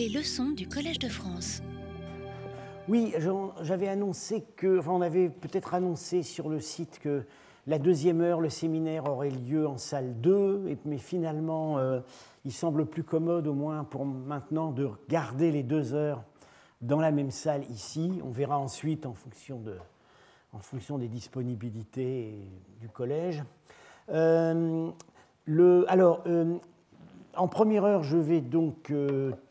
[0.00, 1.60] Les leçons du Collège de France.
[2.88, 3.12] Oui,
[3.60, 7.22] j'avais annoncé que, on avait peut-être annoncé sur le site que
[7.66, 12.00] la deuxième heure, le séminaire aurait lieu en salle 2, mais finalement, euh,
[12.46, 16.24] il semble plus commode, au moins pour maintenant, de garder les deux heures
[16.80, 18.22] dans la même salle ici.
[18.24, 19.76] On verra ensuite en fonction, de,
[20.54, 22.38] en fonction des disponibilités
[22.80, 23.44] du collège.
[24.08, 24.88] Euh,
[25.44, 26.56] le, alors, euh,
[27.36, 28.90] en première heure, je vais donc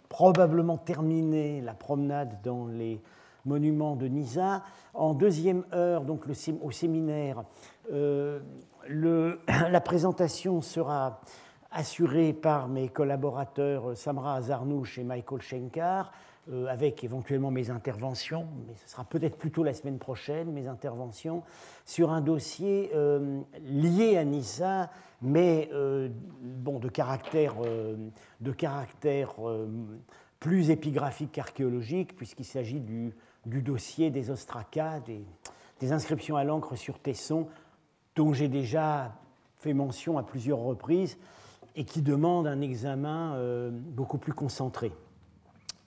[0.10, 3.02] probablement terminer la promenade dans les
[3.46, 4.64] monuments de Nisa.
[4.94, 6.26] En deuxième heure, donc
[6.62, 7.44] au séminaire,
[7.92, 8.40] euh,
[8.90, 11.22] la présentation sera
[11.72, 16.12] assurée par mes collaborateurs Samra Azarnouch et Michael Schenkar,
[16.52, 21.44] euh, avec éventuellement mes interventions, mais ce sera peut-être plutôt la semaine prochaine, mes interventions,
[21.86, 24.90] sur un dossier euh, lié à Nisa,
[25.22, 25.70] mais
[26.42, 27.56] bon, de caractère,
[28.40, 29.36] de caractère
[30.40, 33.14] plus épigraphique qu'archéologique, puisqu'il s'agit du,
[33.46, 37.48] dossier des ostracas, des, inscriptions à l'encre sur Tesson,
[38.16, 39.14] dont j'ai déjà
[39.58, 41.18] fait mention à plusieurs reprises
[41.76, 44.92] et qui demandent un examen euh, beaucoup plus concentré.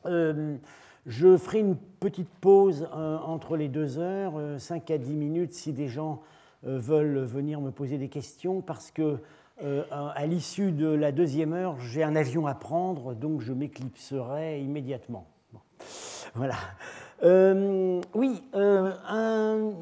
[0.06, 0.56] Euh,
[1.06, 5.72] je ferai une petite pause euh, entre les deux heures, 5 à 10 minutes, si
[5.72, 6.22] des gens
[6.64, 9.18] veulent venir me poser des questions, parce que
[9.90, 15.26] à l'issue de la deuxième heure, j'ai un avion à prendre, donc je m'éclipserai immédiatement.
[16.34, 16.54] Voilà.
[18.14, 19.72] oui, un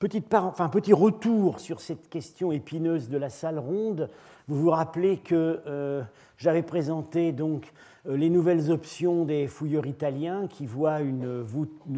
[0.00, 4.10] petit retour sur cette question épineuse de la salle ronde.
[4.48, 6.02] Vous vous rappelez que euh,
[6.38, 7.68] j'avais présenté donc euh,
[8.08, 11.44] les nouvelles options des fouilleurs italiens qui voient une,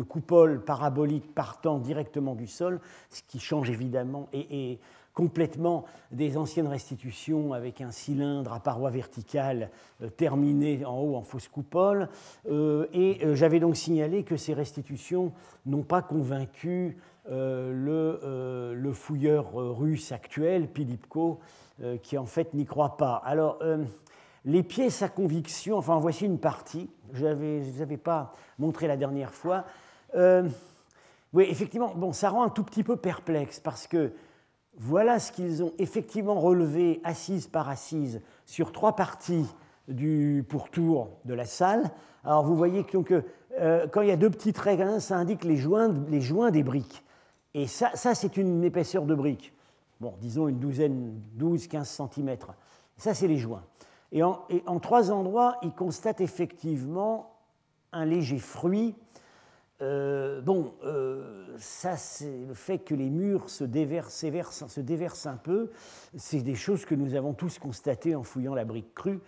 [0.08, 2.80] coupole parabolique partant directement du sol,
[3.10, 4.78] ce qui change évidemment et,
[5.12, 9.70] complètement des anciennes restitutions avec un cylindre à paroi verticale
[10.02, 12.08] euh, terminé en haut en fausse coupole.
[12.48, 15.32] et j'avais donc signalé que ces restitutions
[15.66, 16.96] n'ont pas convaincu
[17.30, 21.38] euh, le, euh, le, fouilleur russe actuel, Pilipko,
[21.82, 23.22] euh, qui en fait n'y croit pas.
[23.24, 23.58] Alors,
[24.44, 28.96] les pièces à conviction, enfin voici une partie, je ne vous avais pas montré la
[28.96, 29.64] dernière fois.
[30.14, 34.12] oui, effectivement, bon, ça rend un tout petit peu perplexe parce que
[34.76, 39.46] voilà ce qu'ils ont effectivement relevé assise par assise sur trois parties
[39.88, 41.90] du pourtour de la salle.
[42.24, 43.12] Alors vous voyez que donc,
[43.92, 45.88] quand il y a deux petits traits, ça indique les joints,
[46.50, 47.04] des briques.
[47.52, 49.52] Et ça, ça c'est une épaisseur de brique.
[50.00, 52.36] Bon, disons une douzaine, 12-15 cm.
[52.96, 53.62] Ça, c'est les joints.
[54.12, 57.36] Et en, trois endroits, il constate effectivement
[57.92, 58.94] un léger fruit.
[59.82, 65.36] Euh, bon, euh, ça, c'est le fait que les murs se déversent, se déversent un
[65.36, 65.70] peu.
[66.16, 69.20] C'est des choses que nous avons tous constatées en fouillant la brique crue.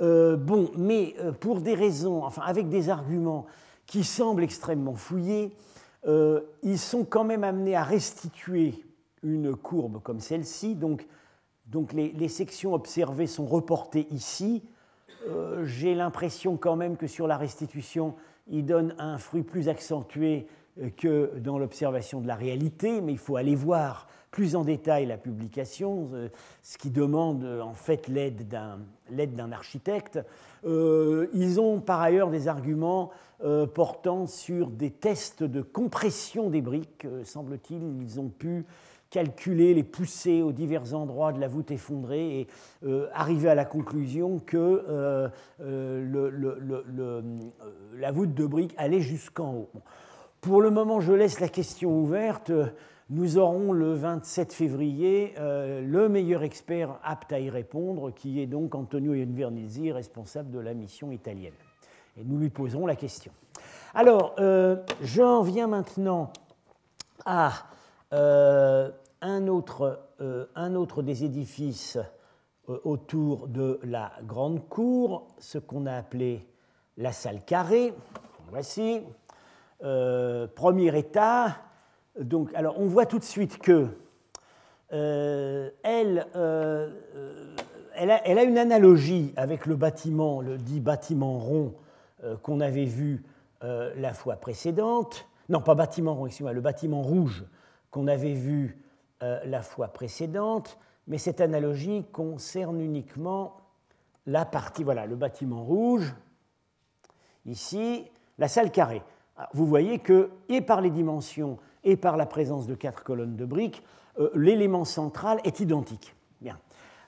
[0.00, 3.46] Euh, bon, mais pour des raisons, enfin, avec des arguments
[3.86, 5.54] qui semblent extrêmement fouillés,
[6.62, 8.86] ils sont quand même amenés à restituer
[9.22, 10.74] une courbe comme celle-ci.
[10.74, 11.06] Donc,
[11.70, 14.62] donc les, sections observées sont reportées ici.
[15.28, 18.14] Euh, j'ai l'impression quand même que sur la restitution,
[18.48, 20.46] ils donnent un fruit plus accentué
[20.80, 25.06] euh, que dans l'observation de la réalité, mais il faut aller voir plus en détail
[25.06, 26.08] la publication,
[26.62, 30.20] ce qui demande en fait l'aide d'un architecte.
[30.64, 33.10] ils ont par ailleurs des arguments
[33.42, 37.06] euh, portant sur des tests de compression des briques.
[37.06, 38.66] Euh, semble-t-il, ils ont pu
[39.10, 42.46] calculer les poussées aux divers endroits de la voûte effondrée et
[42.84, 45.30] euh, arriver à la conclusion que
[47.98, 49.70] la voûte de briques allait jusqu'en haut.
[50.40, 52.52] Pour le moment, je laisse la question ouverte.
[53.10, 58.74] Nous aurons le 27 février le meilleur expert apte à y répondre, qui est donc
[58.74, 61.52] Antonio Invernizzi, responsable de la mission italienne.
[62.16, 63.32] Et nous lui poserons la question.
[63.94, 66.32] Alors, euh, j'en viens maintenant
[67.24, 67.52] à
[68.12, 71.98] euh, un, autre, euh, un, autre, des édifices
[72.66, 76.46] autour de la grande cour, ce qu'on a appelé
[76.96, 77.92] la salle carrée.
[78.50, 79.02] Voici.
[79.80, 81.56] premier état.
[82.20, 83.88] Donc, on voit tout de suite que
[88.08, 91.74] a, a, une analogie avec le bâtiment, le dit bâtiment rond
[92.24, 93.24] euh, qu'on avait vu
[93.62, 97.44] euh, la fois précédente, non pas bâtiment rond, excusez-moi, le bâtiment rouge
[97.90, 98.78] qu'on avait vu
[99.22, 103.58] euh, la fois précédente, mais cette analogie concerne uniquement
[104.24, 106.14] la partie, voilà, le bâtiment rouge,
[107.44, 109.02] ici, la salle carrée.
[109.52, 113.44] vous voyez que, et par les dimensions, et par la présence de quatre colonnes de
[113.44, 113.82] briques,
[114.34, 116.14] l'élément central est identique.
[116.40, 116.58] Bien.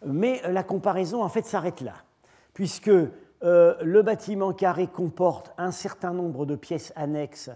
[0.05, 1.94] Mais la comparaison, en fait, s'arrête là,
[2.53, 2.91] puisque
[3.43, 7.50] le bâtiment carré comporte un certain nombre de pièces annexes.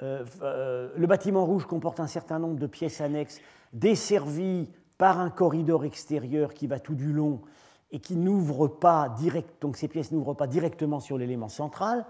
[0.00, 3.40] le bâtiment rouge comporte un certain nombre de pièces annexes
[3.72, 7.40] desservies par un corridor extérieur qui va tout du long
[7.90, 12.04] et qui n'ouvre pas direct, donc ces pièces n'ouvrent pas directement sur l'élément central.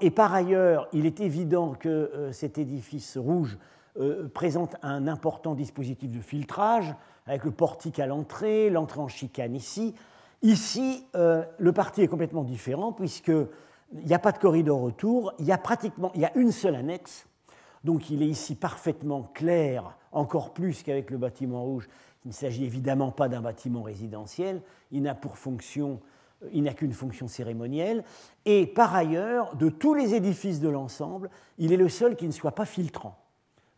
[0.00, 3.58] et par ailleurs, il est évident que euh, cet édifice rouge
[3.98, 6.94] euh, présente un important dispositif de filtrage,
[7.26, 9.94] avec le portique à l'entrée, l'entrée en chicane ici.
[10.42, 13.46] Ici, euh, le parti est complètement différent, puisqu'il
[13.92, 16.74] n'y a pas de corridor autour, il y a pratiquement il y a une seule
[16.74, 17.26] annexe,
[17.84, 21.88] donc il est ici parfaitement clair, encore plus qu'avec le bâtiment rouge.
[22.24, 24.62] Il ne s'agit évidemment pas d'un bâtiment résidentiel,
[24.92, 26.00] il n'a pour fonction
[26.52, 28.04] il n'a qu'une fonction cérémonielle.
[28.44, 32.32] Et par ailleurs, de tous les édifices de l'ensemble, il est le seul qui ne
[32.32, 33.16] soit pas filtrant.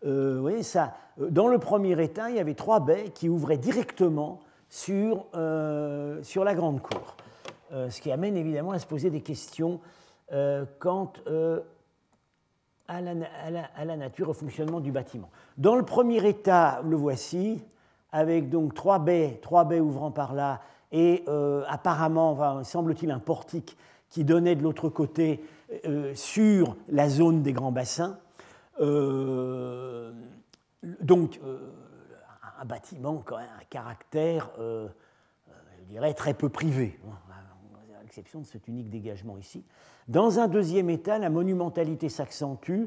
[0.04, 3.28] Euh, vous voyez, ça, euh, dans le premier état, il y avait trois baies qui
[3.28, 7.16] ouvraient directement sur, euh, sur la grande cour.
[7.70, 9.80] ce qui amène évidemment à se poser des questions
[10.78, 11.12] quant
[12.88, 15.30] à la, nature, au fonctionnement du bâtiment.
[15.56, 17.62] Dans le premier état, le voici,
[18.12, 20.60] avec donc trois baies, trois baies ouvrant par là,
[20.92, 23.76] et euh, apparemment, semble-t-il, un portique
[24.10, 25.44] qui donnait de l'autre côté
[25.86, 28.18] euh, sur la zone des grands bassins.
[28.80, 30.12] Euh,
[31.00, 31.40] donc,
[32.60, 37.23] un bâtiment quand même, un caractère, je dirais, très peu privé, à
[38.14, 39.64] l'exception de cet unique dégagement ici.
[40.06, 42.84] Dans un deuxième état, la monumentalité s'accentue.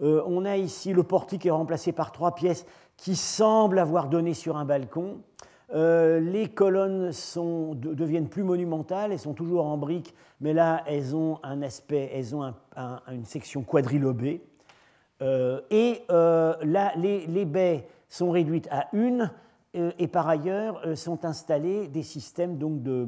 [0.00, 2.64] Euh, on a ici le portique est remplacé par trois pièces
[2.96, 5.18] qui semblent avoir donné sur un balcon.
[5.74, 11.14] Euh, les colonnes sont, deviennent plus monumentales, elles sont toujours en briques, mais là elles
[11.14, 12.54] ont un aspect, elles ont
[13.12, 14.42] une section quadrilobée.
[15.20, 19.30] Euh, et là, les, les, baies sont réduites à une,
[19.74, 23.06] et par ailleurs sont installés des systèmes donc de,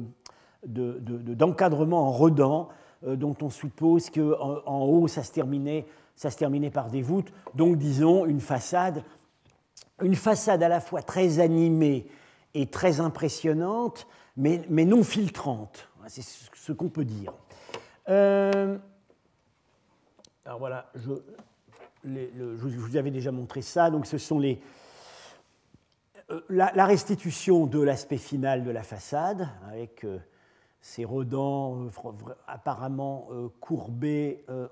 [0.65, 2.69] d'encadrement en redans
[3.05, 7.01] euh, dont on suppose qu'en en haut, ça se, terminait, ça se terminait par des
[7.01, 7.33] voûtes.
[7.53, 9.03] Donc, disons, une façade,
[10.01, 12.07] une façade à la fois très animée
[12.53, 14.07] et très impressionnante,
[14.37, 15.89] mais, mais non filtrante.
[16.07, 17.33] C'est ce qu'on peut dire.
[18.09, 18.77] Euh,
[20.45, 21.11] alors voilà, je,
[22.05, 23.89] je, vous avais déjà montré ça.
[23.89, 24.61] Donc, ce sont les,
[26.29, 30.05] euh, la, restitution de l'aspect final de la façade, avec
[30.83, 34.67] ces redans euh, apparemment euh, courbés, euh,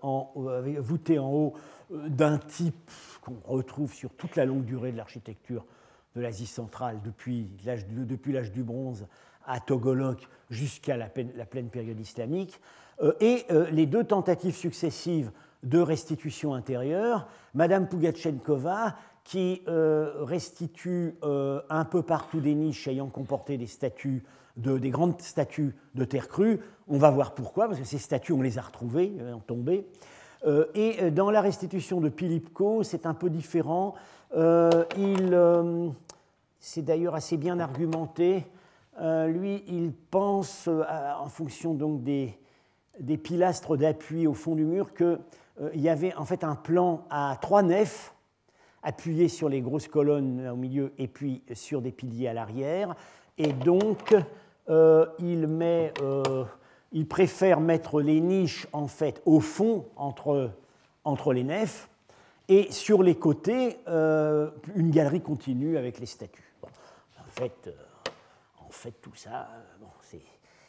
[0.79, 1.53] voûtés en haut,
[1.89, 2.91] d'un type
[3.21, 5.65] qu'on retrouve sur toute la longue durée de l'architecture
[6.15, 9.07] de l'Asie centrale, depuis l'âge du, bronze
[9.45, 12.59] à Togolok jusqu'à la, pleine période islamique,
[13.21, 15.31] et les deux tentatives successives
[15.63, 23.67] de restitution intérieure, Madame Pugachenkova, qui restitue un peu partout des niches ayant comporté des
[23.67, 24.23] statues
[24.57, 26.59] des grandes statues de terre crue.
[26.87, 29.87] On va voir pourquoi, parce que ces statues, on les a retrouvées, elles ont tombé.
[30.45, 33.93] Euh, et euh, dans la restitution de Pilipko, c'est un peu différent.
[34.35, 35.37] Euh, il,
[36.59, 38.45] c'est d'ailleurs assez bien argumenté.
[38.99, 42.37] lui, il pense, en fonction donc des,
[42.99, 45.17] des pilastres d'appui au fond du mur, qu'il
[45.75, 48.13] y avait en fait un plan à trois nefs
[48.83, 52.95] appuyées sur les grosses colonnes au milieu et puis sur des piliers à l'arrière.
[53.37, 54.21] Et donc, euh,
[54.67, 56.45] il, met, euh,
[56.91, 60.51] il, préfère mettre les niches en fait au fond entre,
[61.03, 61.89] entre les nefs
[62.47, 66.53] et sur les côtés euh, une galerie continue avec les statues.
[66.63, 67.69] en, fait,
[68.65, 69.49] en fait, tout ça,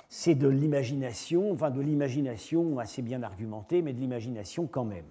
[0.09, 5.07] c'est de l'imagination, enfin de l'imagination assez bien argumentée, mais de l'imagination quand même.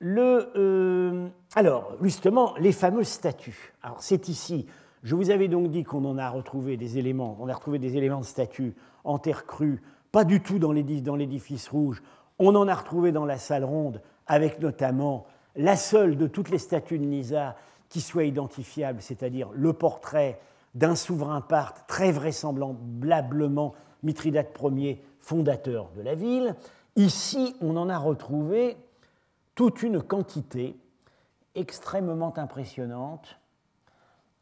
[0.00, 3.74] le, alors, justement, les fameuses statues.
[3.82, 4.66] Alors, c'est ici
[5.08, 7.96] je vous avais donc dit qu'on en a retrouvé des éléments, on a retrouvé des
[7.96, 8.74] éléments de statue
[9.04, 9.80] en terre crue,
[10.12, 12.02] pas du tout dans l'édifice rouge,
[12.38, 15.24] on en a retrouvé dans la salle ronde, avec notamment
[15.56, 17.56] la seule de toutes les statues de Nisa
[17.88, 20.40] qui soit identifiable, c'est-à-dire le portrait
[20.74, 23.72] d'un souverain parthe très vraisemblablement
[24.02, 26.54] Mithridate Ier, fondateur de la ville.
[26.96, 28.76] Ici, on en a retrouvé
[29.54, 30.76] toute une quantité
[31.54, 33.38] extrêmement impressionnante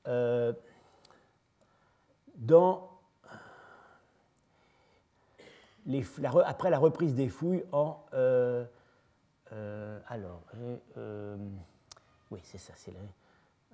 [0.06, 0.52] euh,
[2.36, 2.90] dans
[5.86, 6.04] les,
[6.44, 8.04] après la reprise des fouilles en.
[8.14, 8.64] Euh,
[9.52, 10.42] euh, alors,
[12.30, 12.92] oui, c'est ça, c'est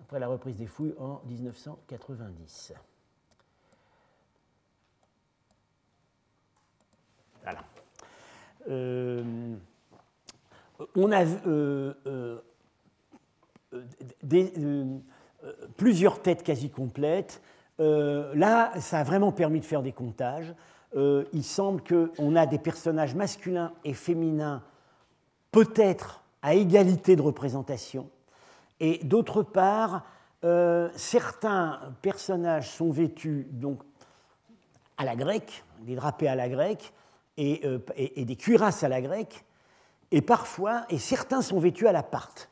[0.01, 2.75] après la reprise des fouilles en 1990.
[7.43, 7.65] Voilà.
[10.95, 11.25] on a
[14.23, 14.53] des,
[15.77, 17.43] plusieurs têtes quasi complètes,
[17.79, 20.55] là, ça a vraiment permis de faire des comptages.
[20.95, 24.63] il semble qu'on a des personnages masculins et féminins
[25.51, 28.09] peut-être à égalité de représentation.
[28.79, 30.05] Et d'autre part,
[30.95, 33.81] certains personnages sont vêtus donc
[34.97, 36.93] à la grecque, des drapés à la grecque,
[37.39, 39.45] euh, et, des cuirasses à la grecque,
[40.11, 42.51] et parfois, et certains sont vêtus à la parte,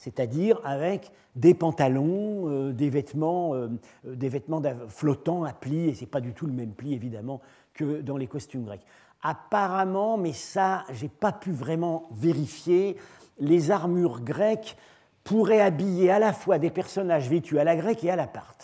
[0.00, 3.68] c'est-à-dire avec des pantalons, euh, des vêtements, euh,
[4.02, 7.42] des vêtements flottants à plis, et ce n'est pas du tout le même pli évidemment
[7.74, 8.84] que dans les costumes grecs.
[9.22, 12.96] Apparemment, mais ça, j'ai pas pu vraiment vérifier,
[13.38, 14.78] les armures grecques
[15.22, 18.54] pourraient habiller à la fois des personnages vêtus à la grecque et à la part.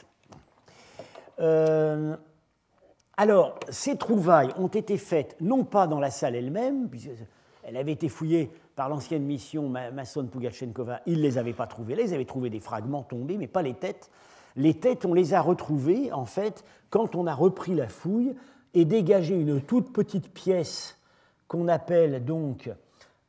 [3.18, 8.08] Alors, ces trouvailles ont été faites non pas dans la salle elle-même, puisqu'elle avait été
[8.08, 12.26] fouillée par l'ancienne mission Masson Pugachenkova, ils ne les avaient pas trouvées là, ils avaient
[12.26, 14.10] trouvé des fragments tombés, mais pas les têtes.
[14.54, 18.36] Les têtes, on les a retrouvées, en fait, quand on a repris la fouille
[18.74, 20.98] et dégagé une toute petite pièce
[21.48, 22.70] qu'on appelle donc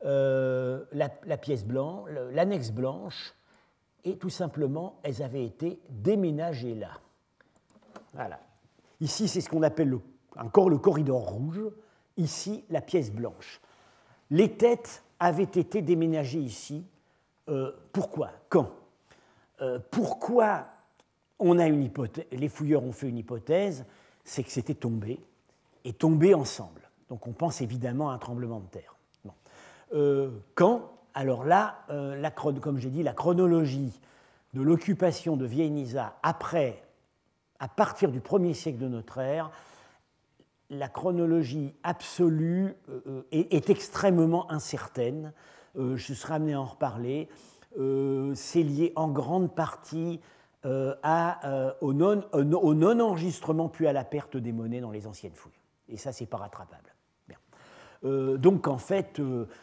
[0.04, 3.34] euh, la, pièce blanche, l'annexe blanche,
[4.04, 6.90] et tout simplement, elles avaient été déménagées là.
[8.12, 8.38] Voilà.
[9.00, 9.98] Ici, c'est ce qu'on appelle
[10.36, 11.62] encore le corridor rouge,
[12.16, 13.60] ici, la pièce blanche.
[14.30, 16.84] Les têtes avaient été déménagées ici.
[17.48, 18.30] Euh, pourquoi?
[18.48, 18.70] Quand?
[19.60, 20.66] Euh, Pourquoi
[21.38, 23.84] on a une hypothèse, les fouilleurs ont fait une hypothèse,
[24.24, 25.20] c'est que c'était tombé,
[25.84, 26.82] et tombé ensemble.
[27.08, 28.96] Donc on pense évidemment à un tremblement de terre.
[29.94, 30.92] Euh, quand?
[31.14, 31.86] Alors là,
[32.60, 33.98] comme j'ai dit, la chronologie
[34.54, 36.82] de l'occupation de Nisa après
[37.58, 39.50] à partir du 1er siècle de notre ère,
[40.70, 45.32] la chronologie absolue euh, est, extrêmement incertaine.
[45.76, 47.28] Euh, je serai amené à en reparler.
[47.78, 50.20] Euh, c'est lié en grande partie
[50.64, 55.52] au non-enregistrement puis à la perte des monnaies dans les anciennes fouilles.
[55.88, 56.92] Et ça, c'est pas rattrapable.
[58.02, 59.22] donc en fait,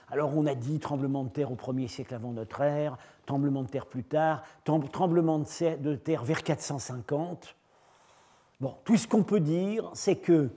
[0.10, 3.68] alors on a dit tremblement de terre au 1er siècle avant notre ère, tremblement de
[3.68, 7.56] terre plus tard, tremblement de terre vers 450.
[8.62, 10.50] Bon, tout ce qu'on peut dire, c'est que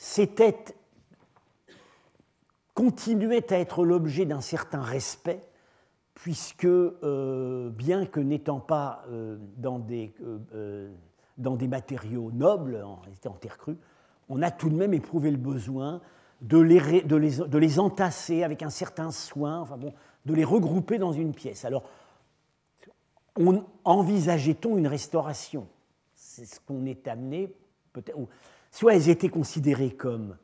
[0.00, 0.74] ces têtes
[2.72, 5.44] continuaient à être l'objet d'un certain respect,
[6.14, 10.14] puisque, euh, bien que n'étant pas euh, dans, des,
[10.54, 10.90] euh,
[11.36, 13.76] dans, des, matériaux nobles, en, en terre crue,
[14.30, 16.00] on a tout de même éprouvé le besoin
[16.40, 19.92] de les, de les, de les entasser avec un certain soin, enfin bon,
[20.24, 21.66] de les regrouper dans une pièce.
[21.66, 21.84] Alors,
[23.84, 25.68] envisageait-on une restauration?
[26.14, 27.54] C'est ce qu'on est amené,
[27.92, 28.16] peut-être,
[28.70, 30.36] soit elles étaient considérées comme,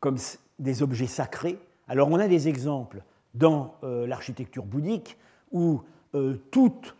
[0.00, 0.16] comme
[0.58, 1.58] des objets sacrés.
[1.88, 3.02] Alors on a des exemples
[3.34, 5.16] dans euh, l'architecture bouddhique
[5.52, 5.82] où
[6.14, 6.96] euh, toute,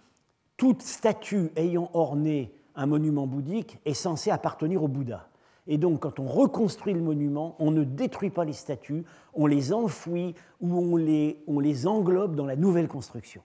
[0.56, 5.28] toute statue ayant orné un monument bouddhique est censée appartenir au Bouddha.
[5.66, 9.04] Et donc, quand on reconstruit le monument, on ne détruit pas les statues,
[9.34, 13.42] on les enfouit ou on les, on les englobe dans la nouvelle construction.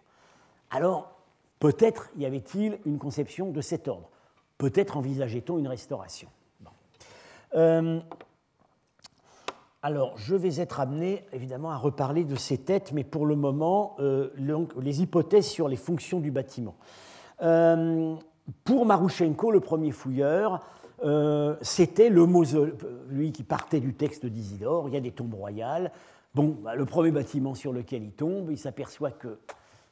[0.71, 1.11] Alors,
[1.59, 4.09] peut-être y avait-il une conception de cet ordre.
[4.57, 6.27] Peut-être envisageait-on une restauration.
[7.55, 7.99] Euh,
[9.81, 13.95] alors, je vais être amené, évidemment, à reparler de ces têtes, mais pour le moment,
[13.99, 14.29] euh,
[14.81, 16.75] les hypothèses sur les fonctions du bâtiment.
[17.41, 18.15] Euh,
[18.63, 20.61] pour Marushenko, le premier fouilleur,
[21.61, 22.73] c'était le mausolée,
[23.09, 25.91] lui qui partait du texte d'Isidore, il y a des tombes royales.
[26.33, 29.37] Bon, bah, le premier bâtiment sur lequel il tombe, il s'aperçoit que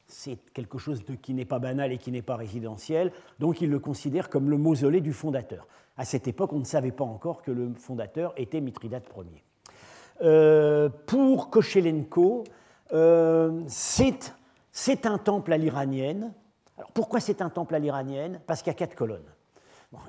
[0.08, 3.80] c'est quelque chose qui n'est pas banal et qui n'est pas résidentiel, donc il le
[3.80, 5.68] considère comme le mausolée du fondateur.
[5.98, 9.44] À cette époque, on ne savait pas encore que le fondateur était Mithridate Ier.
[10.22, 12.44] Euh, pour Kochelenko,
[12.94, 16.34] euh, c'est un temple à l'iranienne.
[16.78, 18.42] Alors pourquoi c'est un temple à l'iranienne?
[18.46, 19.32] Parce qu'il y a quatre colonnes.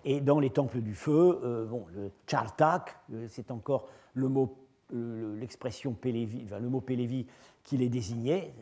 [0.05, 2.97] et dans les temples du feu, euh, bon, le chartak,
[3.29, 4.59] c'est encore le mot,
[4.91, 7.27] l'expression Pélévi, le mot Pélévi
[7.63, 8.55] qui les désignait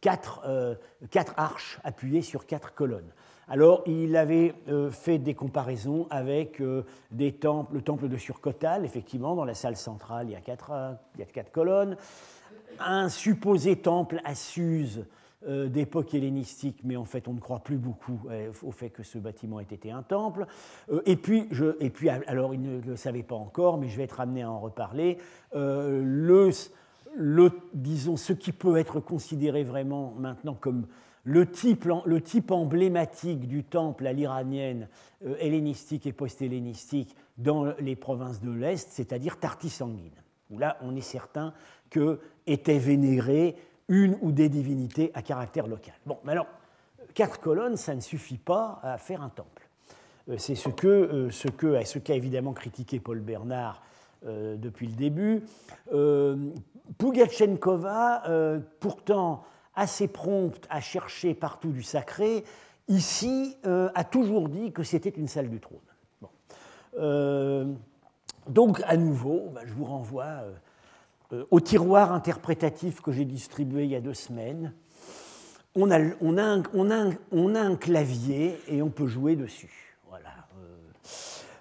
[0.00, 0.74] quatre, euh,
[1.10, 3.10] quatre, arches appuyées sur quatre colonnes.
[3.48, 8.84] Alors, il avait euh, fait des comparaisons avec euh, des temples, le temple de Surcotal,
[8.84, 11.96] effectivement, dans la salle centrale, il y a quatre, il y a quatre colonnes.
[12.78, 15.04] Un supposé temple à Suse
[15.46, 18.20] d'époque hellénistique, mais en fait, on ne croit plus beaucoup
[18.64, 20.46] au fait que ce bâtiment ait été un temple.
[21.06, 24.18] et, puis, et puis, alors, il ne le savait pas encore, mais je vais être
[24.18, 25.18] amené à en reparler.
[25.54, 26.50] le
[27.14, 30.86] le, disons, ce qui peut être considéré vraiment maintenant comme
[31.24, 34.88] le type, le type emblématique du temple à l'iranienne
[35.26, 41.02] euh, hellénistique et post-hellénistique dans les provinces de l'Est, c'est-à-dire Tarti-Sanguine, où là on est
[41.02, 41.52] certain
[41.90, 43.56] que étaient vénérées
[43.88, 45.94] une ou des divinités à caractère local.
[46.06, 46.46] Bon, mais alors,
[47.14, 49.68] quatre colonnes, ça ne suffit pas à faire un temple.
[50.36, 53.82] c'est ce que, ce que, ce qu'a évidemment critiqué Paul Bernard
[54.24, 55.42] depuis le début.
[56.98, 58.22] Pugachenkova,
[58.80, 59.44] pourtant
[59.74, 62.44] assez prompte à chercher partout du sacré,
[62.88, 65.80] ici a toujours dit que c'était une salle du trône.
[68.48, 70.44] donc, à nouveau, bah, je vous renvoie
[71.32, 74.72] euh, au tiroir interprétatif que j'ai distribué il y a deux semaines,
[75.74, 79.87] on a, un, clavier et on peut jouer dessus.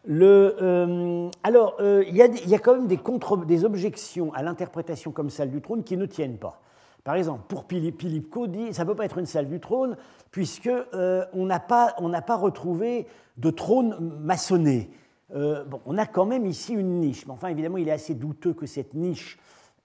[0.10, 5.52] Euh, le, euh, alors, il y, a quand même des, objections à l'interprétation comme salle
[5.52, 6.62] du trône qui ne tiennent pas.
[7.04, 9.96] Par exemple, pour Pilipko dit ça ne peut pas être une salle du trône
[10.32, 11.96] puisque on n'a pas,
[12.36, 14.90] retrouvé de trône maçonné.
[15.34, 18.54] bon, on a quand même ici une niche, mais enfin évidemment il est assez douteux
[18.54, 19.40] que cette niche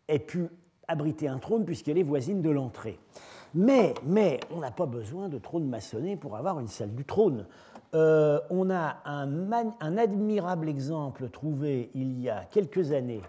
[0.09, 0.49] ait pu
[0.89, 2.99] abriter un trône puisqu'elle est voisine de l'entrée.
[3.55, 3.95] Mais
[4.51, 7.47] on n'a pas besoin de trône maçonné pour avoir une salle du trône.
[7.95, 13.21] Euh, on a un, admirable exemple trouvé il y a quelques années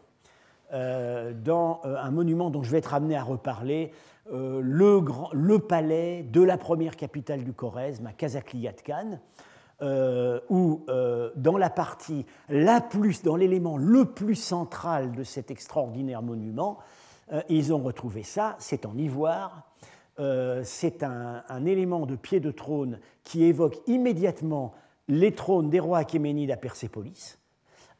[0.71, 3.91] euh, dans euh, un monument dont je vais être amené à reparler,
[4.31, 9.19] le, palais de la première capitale du Khorezm, à Kazakliatkan,
[10.49, 10.85] où
[11.35, 16.77] dans la partie la plus, dans l'élément le plus central de cet extraordinaire monument,
[17.49, 19.67] ils ont retrouvé ça, c'est en ivoire,
[20.19, 24.73] euh, c'est un, élément de pied de trône qui évoque immédiatement
[25.07, 27.39] les trônes des rois achéménides à Persépolis,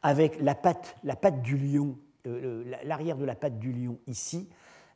[0.02, 4.48] avec la patte, la patte du lion, euh, l'arrière de la patte du lion ici,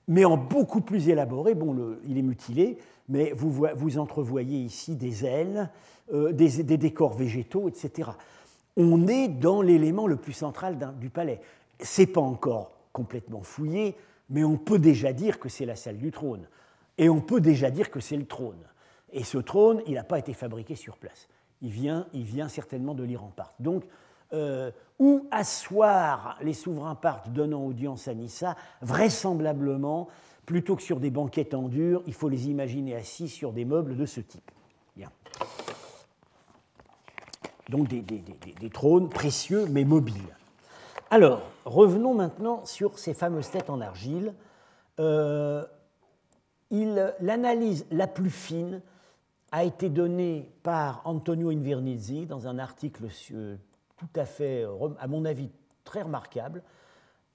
[0.06, 1.54] mais en beaucoup plus élaboré.
[1.54, 5.70] Bon, il est mutilé, mais vous, entrevoyez ici des ailes,
[6.12, 8.10] euh, des, décors végétaux, etc.
[8.76, 11.40] On est dans l'élément le plus central du palais.
[11.80, 13.96] C'est pas encore complètement fouillé,
[14.30, 16.46] mais on peut déjà dire que c'est la salle du trône.
[16.98, 18.62] Et on peut déjà dire que c'est le trône.
[19.12, 21.28] Et ce trône, il n'a pas été fabriqué sur place.
[21.62, 23.54] Il vient, il vient certainement de l'Iran part.
[23.58, 23.84] Donc,
[24.34, 30.08] euh, où asseoir les souverains partent donnant audience à Nissa Vraisemblablement,
[30.44, 33.96] plutôt que sur des banquettes en dur, il faut les imaginer assis sur des meubles
[33.96, 34.50] de ce type.
[34.96, 35.10] Bien.
[37.68, 40.36] Donc des, des, trônes précieux mais mobiles.
[41.10, 44.34] Alors, revenons maintenant sur ces fameuses têtes en argile.
[45.00, 45.64] Euh,
[46.70, 48.82] l'analyse la plus fine
[49.50, 53.08] a été donnée par Antonio Invernizzi dans un article
[53.96, 54.64] tout à fait,
[55.00, 55.50] à mon avis,
[55.84, 56.62] très remarquable,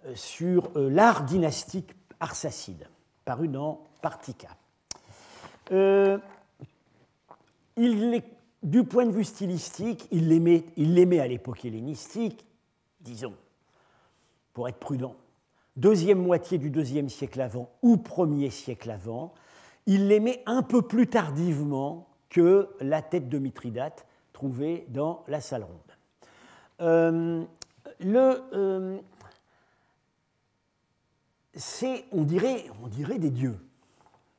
[0.05, 2.87] euh, sur euh, l'art dynastique arsacide,
[3.25, 4.49] paru dans Partica.
[5.71, 6.17] Euh,
[7.75, 12.45] du point de vue stylistique, il l'aimait à l'époque hellénistique,
[13.01, 13.33] disons,
[14.53, 15.15] pour être prudent
[15.75, 19.33] deuxième moitié du deuxième siècle avant ou premier siècle avant,
[19.85, 25.63] il l'aimait un peu plus tardivement que la tête de Mithridate trouvée dans la salle
[25.63, 25.77] ronde.
[26.81, 27.43] Euh,
[28.03, 28.99] euh,
[31.53, 33.57] c'est, on dirait, on dirait des dieux,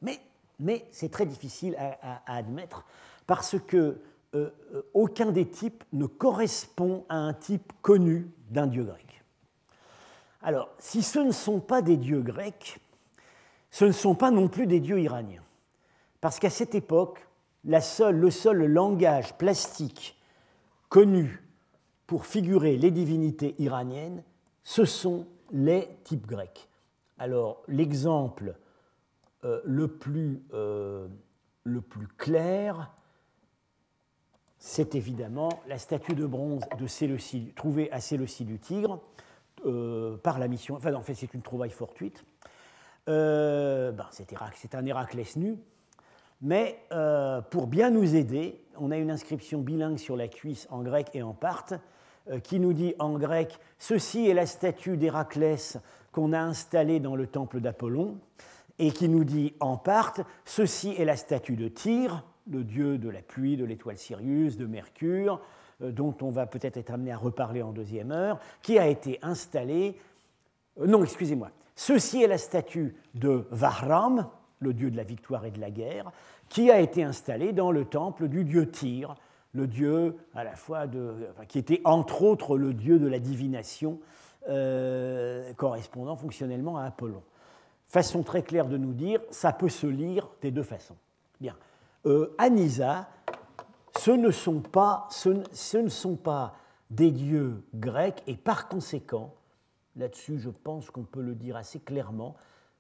[0.02, 0.20] mais,
[0.58, 2.84] mais c'est très difficile à, admettre
[3.26, 4.00] parce que
[4.34, 4.50] euh,
[4.92, 9.13] aucun des types ne correspond à un type connu d'un dieu grec.
[10.44, 12.78] Alors, si ce ne sont pas des dieux grecs,
[13.70, 15.42] ce ne sont pas non plus des dieux iraniens.
[16.20, 17.26] Parce qu'à cette époque,
[17.64, 17.80] le
[18.30, 20.20] seul langage plastique
[20.90, 21.42] connu
[22.06, 24.22] pour figurer les divinités iraniennes,
[24.62, 26.68] ce sont les types grecs.
[27.18, 28.54] Alors, l'exemple
[29.44, 31.08] euh, le, plus, euh,
[31.62, 32.92] le plus clair,
[34.58, 39.00] c'est évidemment la statue de bronze de trouvée à Séleucie du Tigre,
[39.66, 40.76] euh, par la mission.
[40.76, 42.24] Enfin, en fait, c'est une trouvaille fortuite.
[43.08, 45.56] Euh, ben, c'est un Héraclès nu.
[46.40, 50.82] Mais euh, pour bien nous aider, on a une inscription bilingue sur la cuisse en
[50.82, 51.74] grec et en parthe
[52.42, 55.76] qui nous dit en grec Ceci est la statue d'Héraclès
[56.10, 58.18] qu'on a installée dans le temple d'Apollon,
[58.78, 63.08] et qui nous dit en parthe Ceci est la statue de Tyr, le dieu de
[63.08, 65.40] la pluie, de l'étoile Sirius, de Mercure,
[65.82, 69.18] euh, dont on va peut-être être amené à reparler en deuxième heure, qui a été
[69.22, 69.96] installé.
[70.80, 71.50] Euh, non, excusez-moi.
[71.76, 74.28] Ceci est la statue de Vahram,
[74.60, 76.12] le dieu de la victoire et de la guerre,
[76.48, 79.16] qui a été installée dans le temple du dieu Tyr,
[79.52, 81.14] le dieu à la fois de,
[81.48, 83.98] qui était entre autres le dieu de la divination,
[84.48, 87.22] euh, correspondant fonctionnellement à Apollon.
[87.86, 90.96] Façon très claire de nous dire, ça peut se lire des deux façons.
[91.40, 91.56] Bien.
[92.38, 93.08] Anisa
[93.98, 96.54] ce ne sont pas, ce, ne sont pas
[96.90, 99.34] des dieux grecs et par conséquent,
[99.96, 102.34] là-dessus je pense qu'on peut le dire assez clairement,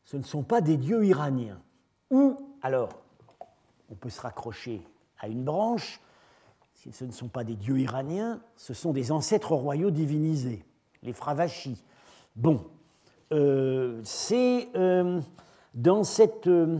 [0.04, 1.60] ce ne sont pas des dieux iraniens.
[2.10, 2.90] Ou alors,
[3.90, 4.82] on peut se raccrocher
[5.18, 6.00] à une branche,
[6.92, 10.64] ce ne sont pas des dieux iraniens, ce sont des ancêtres royaux divinisés,
[11.02, 11.82] les Fravachis.
[12.36, 12.66] Bon,
[13.32, 15.20] euh, c'est euh,
[15.72, 16.78] dans, cette, euh,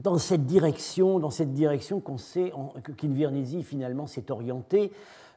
[0.00, 2.52] dans cette direction, dans cette direction qu'on sait
[2.96, 4.92] qu'Invernizzi finalement s'est orienté.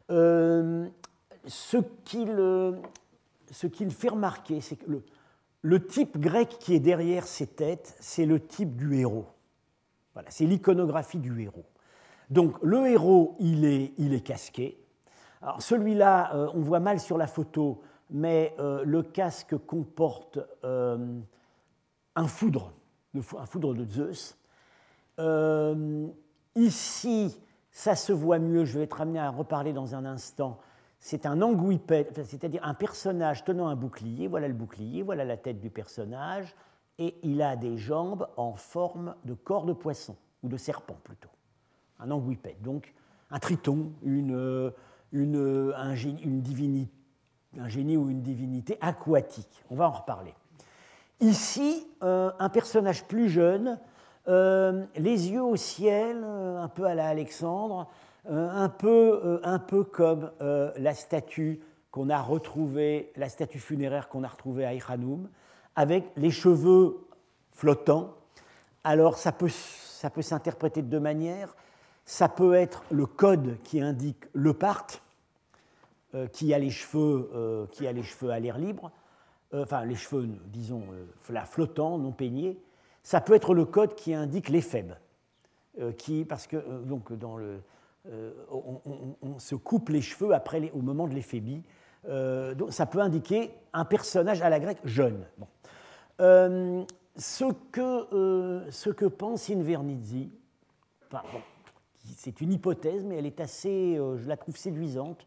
[0.10, 2.36] ce qu'il
[3.52, 5.02] ce qu'il fait remarquer, c'est que
[5.62, 9.26] le, type grec qui est derrière ces têtes, c'est le type du héros.
[10.14, 11.66] Voilà, c'est l'iconographie du héros.
[12.30, 14.78] Donc le héros, il est, il est casqué.
[15.42, 21.20] Alors celui-là, euh, on voit mal sur la photo, mais euh, le casque comporte euh,
[22.16, 22.74] un foudre,
[23.16, 24.37] un foudre de Zeus.
[26.56, 27.40] Ici,
[27.72, 30.60] ça se voit mieux, je vais être amené à reparler dans un instant.
[31.00, 34.28] C'est un anguipède, c'est-à-dire un personnage tenant un bouclier.
[34.28, 36.56] Voilà le bouclier, voilà la tête du personnage,
[36.98, 41.30] et il a des jambes en forme de corps de poisson, ou de serpent plutôt
[42.00, 42.94] un anguipède, donc
[43.32, 44.72] un triton, une,
[45.12, 46.92] une, un, une divinité,
[47.58, 49.64] un génie ou une divinité aquatique.
[49.70, 50.34] On va en reparler.
[51.20, 53.80] Ici, euh, un personnage plus jeune,
[54.28, 57.88] euh, les yeux au ciel, euh, un peu à la Alexandre,
[58.30, 61.62] un, peu, un peu comme la statue
[61.92, 65.30] qu'on a retrouvée, la statue funéraire qu'on a retrouvée à Ichanoum,
[65.78, 67.08] avec les cheveux
[67.54, 68.16] flottants.
[68.84, 71.56] Alors ça peut, ça peut s'interpréter de deux manières.
[72.04, 74.88] Ça peut être le code qui indique le part,
[76.16, 78.92] euh, qui, a les cheveux, euh, qui a les cheveux à l'air libre,
[79.54, 80.84] euh, enfin les cheveux, disons,
[81.22, 82.58] flottants, non peignés.
[83.08, 84.94] Ça peut être le code qui indique l'éphèbe,
[85.98, 87.62] qui, parce que donc dans le,
[88.52, 91.64] on, se coupe les cheveux après au moment de l'éphébie.
[92.06, 95.26] donc ça peut indiquer un personnage à la grecque jeune.
[96.20, 100.30] ce, que, ce que pense Invernizzi,
[101.10, 101.20] bon,
[102.16, 105.26] c'est une hypothèse, mais elle est assez, euh, je la trouve séduisante.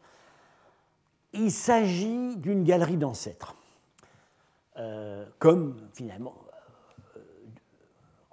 [1.33, 3.55] Il s'agit d'une galerie d'ancêtres,
[4.77, 6.40] euh, comme finalement euh,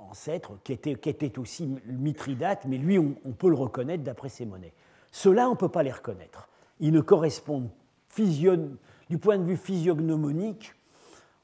[0.08, 4.46] ancêtre qui était, qui était, aussi Mithridate, mais lui, on, peut le reconnaître d'après ses
[4.46, 4.72] monnaies.
[5.10, 6.48] Ceux-là, on ne peut pas les reconnaître.
[6.80, 7.70] Ils ne correspondent,
[8.16, 10.74] du point de vue physiognomonique,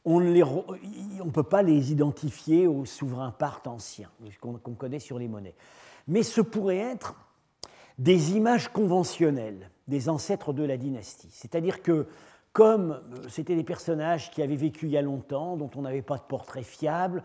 [0.05, 5.55] on ne peut pas les identifier aux souverains parts anciens qu'on connaît sur les monnaies
[6.09, 7.15] mais ce pourrait être
[7.99, 11.29] des images conventionnelles des ancêtres de la dynastie.
[11.31, 12.07] C'est-à-dire que
[12.53, 16.03] comme euh, c'était des personnages qui avaient vécu il y a longtemps, dont on n'avait
[16.03, 17.23] pas de portrait fiable,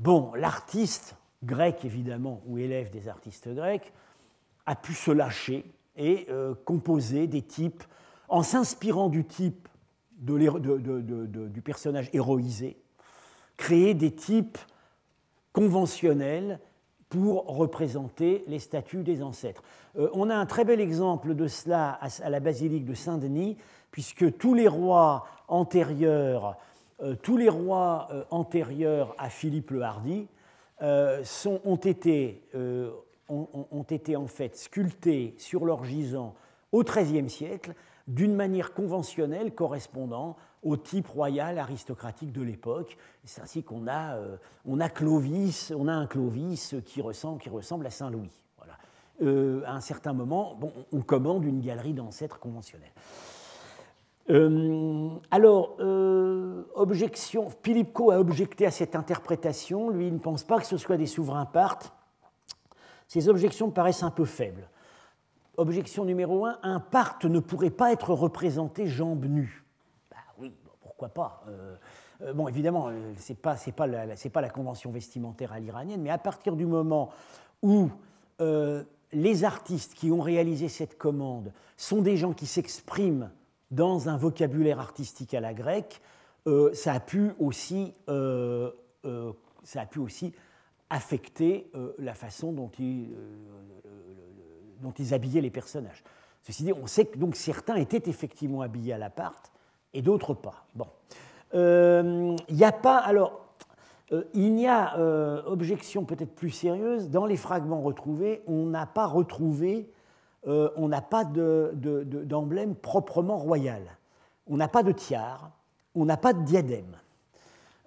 [0.00, 3.92] bon, l'artiste grec évidemment, ou élève des artistes grecs,
[4.66, 5.64] a pu se lâcher
[5.96, 7.84] et euh, composer des types
[8.28, 9.68] en s'inspirant du type
[10.18, 12.76] du personnage héroïsé,
[13.56, 14.58] créer des types
[15.52, 16.60] conventionnels
[17.08, 19.62] pour représenter les statues des ancêtres.
[19.98, 23.56] Euh, on a un très bel exemple de cela à, la basilique de Saint-Denis,
[23.90, 26.56] puisque tous les rois antérieurs,
[27.22, 30.28] tous les rois euh, antérieurs à Philippe le Hardi
[31.24, 32.42] sont, ont, été,
[34.16, 36.34] en fait sculptés sur leur gisant
[36.72, 37.74] au XIIIe siècle
[38.06, 42.96] d'une manière conventionnelle correspondant au type royal aristocratique de l'époque.
[43.24, 44.36] C'est ainsi qu'on a, euh,
[44.94, 48.32] Clovis, on a un Clovis qui ressemble, à Saint-Louis.
[48.56, 48.78] Voilà.
[49.22, 50.58] Euh, à un certain moment,
[50.92, 52.92] on commande une galerie d'ancêtres conventionnels.
[54.30, 55.76] Euh, alors,
[56.74, 59.90] objection, Philippe Co a objecté à cette interprétation.
[59.90, 61.80] Lui, il ne pense pas que ce soit des souverains parts.
[63.08, 64.68] Ces objections paraissent un peu faibles.
[65.56, 69.64] Objection numéro un, un part ne pourrait pas être représenté jambes nues
[71.00, 71.76] pourquoi pas euh,
[72.22, 76.18] euh, Bon, évidemment, euh, ce n'est pas, pas la convention vestimentaire à l'iranienne, mais à
[76.18, 77.10] partir du moment
[77.62, 77.88] où
[79.12, 83.30] les artistes qui ont réalisé cette commande sont des gens qui s'expriment
[83.70, 86.00] dans un vocabulaire artistique à la grecque,
[86.72, 90.32] ça, a pu aussi, ça a pu aussi
[90.88, 93.10] affecter la façon dont ils,
[94.80, 96.02] dont ils habillaient les personnages.
[96.42, 99.52] Ceci dit, on sait que donc certains étaient effectivement habillés à l'appart,
[99.92, 100.64] et d'autres pas.
[100.74, 100.86] Bon.
[101.54, 102.98] Euh, il n'y a pas.
[102.98, 103.54] Alors,
[104.12, 107.10] euh, il y a euh, objection peut-être plus sérieuse.
[107.10, 109.90] Dans les fragments retrouvés, on n'a pas retrouvé,
[110.46, 113.82] on n'a pas d'emblème proprement royal.
[114.46, 115.50] On n'a pas de tiare,
[115.94, 116.96] on n'a pas de diadème.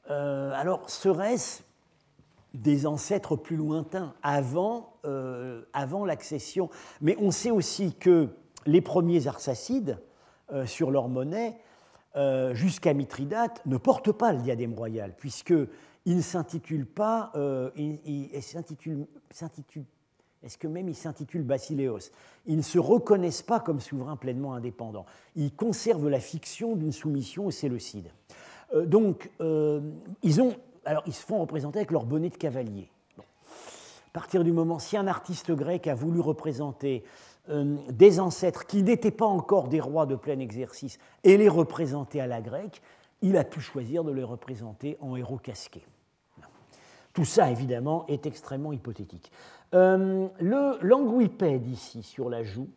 [0.07, 1.63] alors, serait-ce
[2.53, 4.93] des ancêtres plus lointains, avant,
[5.73, 6.69] avant l'accession?
[7.01, 8.29] Mais on sait aussi que
[8.65, 9.97] les premiers Arsacides,
[10.65, 11.57] sur leur monnaie,
[12.15, 15.67] euh, jusqu'à Mithridate, ne porte pas le diadème royal, puisqu'il
[16.05, 19.07] ne s'intitule pas, euh, il, s'intitule,
[20.43, 22.11] Est-ce que même ils s'intitulent Basileos?
[22.45, 25.05] Ils ne se reconnaissent pas comme souverains pleinement indépendants.
[25.35, 28.11] Ils conservent la fiction d'une soumission aux Séleucides.
[28.73, 29.81] Euh, donc, euh,
[30.21, 32.89] ils, ont, se font représenter avec leur bonnet de cavalier.
[33.17, 37.03] À partir du moment, si un artiste grec a voulu représenter
[37.49, 42.21] euh, des ancêtres qui n'étaient pas encore des rois de plein exercice et les représenter
[42.21, 42.81] à la grecque,
[43.21, 45.85] il a pu choisir de les représenter en héros casqués.
[47.13, 49.31] Tout ça, évidemment, est extrêmement hypothétique.
[49.73, 50.27] Euh,
[50.81, 52.69] languipède ici sur la joue,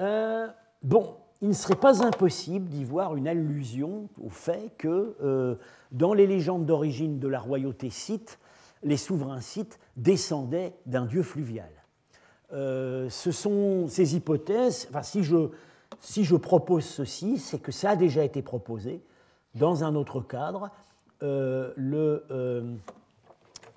[0.00, 0.46] euh,
[0.82, 5.58] bon, il ne serait pas impossible d'y voir une allusion au fait que
[5.92, 8.38] dans les légendes d'origine de la royauté scythe,
[8.82, 11.70] les souverains scythes descendaient d'un dieu fluvial.
[12.52, 18.24] Euh, ce sont ces hypothèses, enfin, si, je, propose ceci, c'est que ça a déjà
[18.24, 19.02] été proposé
[19.54, 20.70] dans un autre cadre,
[21.22, 22.74] euh, le, euh,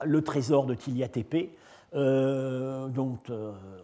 [0.03, 0.75] le, trésor de
[1.91, 3.19] Tilia dont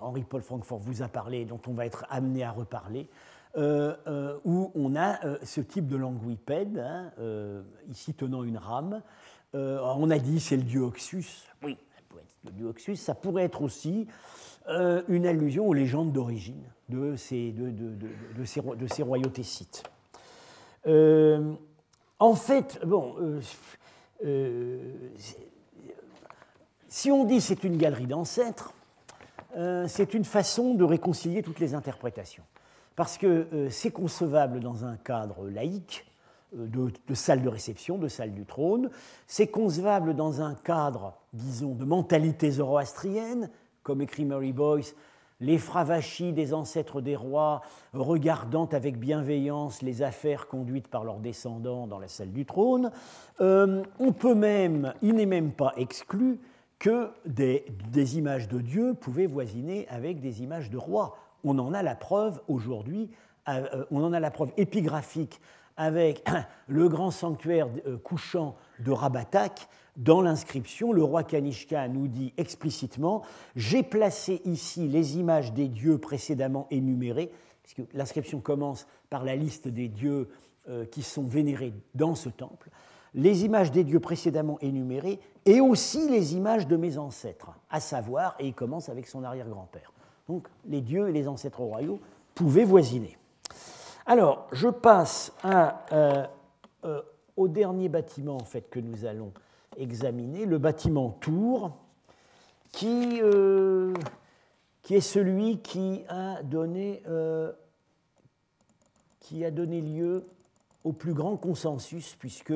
[0.01, 3.07] Henri-Paul Francfort vous a parlé, dont on va être amené à reparler,
[3.55, 7.11] où on a ce type de languipède, hein,
[7.89, 9.01] ici tenant une rame.
[9.53, 11.47] on a dit c'est le dieu Oxus.
[11.63, 11.77] Oui,
[12.45, 14.07] le dieu Oxus, ça pourrait être aussi
[14.69, 17.95] euh, une allusion aux légendes d'origine de ces, de, de,
[18.37, 19.83] de, ces, de, ces, royautés scythes.
[20.87, 21.53] Euh,
[22.19, 23.15] en fait, bon,
[24.25, 24.91] euh,
[26.89, 28.73] si on dit c'est une galerie d'ancêtres,
[29.87, 32.43] c'est une façon de réconcilier toutes les interprétations.
[32.95, 36.05] Parce que c'est concevable dans un cadre laïque,
[36.53, 38.89] de, de, salle de réception, de salle du trône.
[39.25, 43.49] C'est concevable dans un cadre, disons, de mentalité zoroastrienne,
[43.83, 44.95] comme écrit Mary Boyce,
[45.39, 47.61] les fravachis des ancêtres des rois,
[47.93, 52.91] regardant avec bienveillance les affaires conduites par leurs descendants dans la salle du trône.
[53.39, 56.39] Euh, on peut même, il n'est même pas exclu
[56.79, 61.17] que des, images de Dieu pouvaient voisiner avec des images de rois.
[61.43, 63.09] On en a la preuve aujourd'hui,
[63.47, 65.39] euh, on en a la preuve épigraphique
[65.75, 66.27] avec
[66.67, 73.23] le grand sanctuaire euh, couchant de Rabatak, dans l'inscription, le roi Kanishka nous dit explicitement
[73.55, 77.31] J'ai placé ici les images des dieux précédemment énumérés,
[77.63, 80.29] puisque l'inscription commence par la liste des dieux
[80.69, 82.69] euh, qui sont vénérés dans ce temple,
[83.15, 88.35] les images des dieux précédemment énumérés et aussi les images de mes ancêtres, à savoir,
[88.37, 89.93] et il commence avec son arrière-grand-père.
[90.27, 92.01] Donc les dieux et les ancêtres royaux
[92.35, 93.17] pouvaient voisiner.
[94.05, 96.27] Alors, je passe euh,
[96.83, 97.01] euh,
[97.37, 99.31] au dernier bâtiment en fait, que nous allons
[99.77, 101.71] examiner le bâtiment Tour,
[102.73, 103.93] qui, euh,
[104.83, 107.03] qui est celui qui a donné,
[109.21, 110.25] qui a donné lieu
[110.83, 112.53] au plus grand consensus, puisque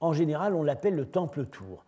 [0.00, 1.84] en général on l'appelle le temple Tour.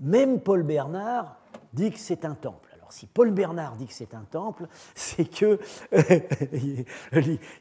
[0.00, 1.36] Même Paul Bernard
[1.72, 2.70] dit que c'est un temple.
[2.74, 5.58] Alors si Paul Bernard dit que c'est un temple, c'est que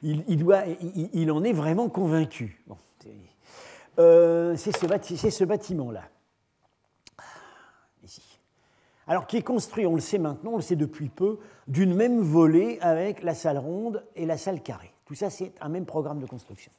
[0.02, 0.64] il, doit,
[1.14, 2.64] il, en est vraiment convaincu.
[4.00, 6.04] Euh, c'est ce, ce bâtiment-là
[9.08, 12.22] alors qui est construit, on le sait maintenant, on le sait depuis peu, d'une même
[12.22, 14.94] volée avec la salle ronde et la salle carrée.
[15.06, 16.72] Tout ça, c'est un même programme de construction.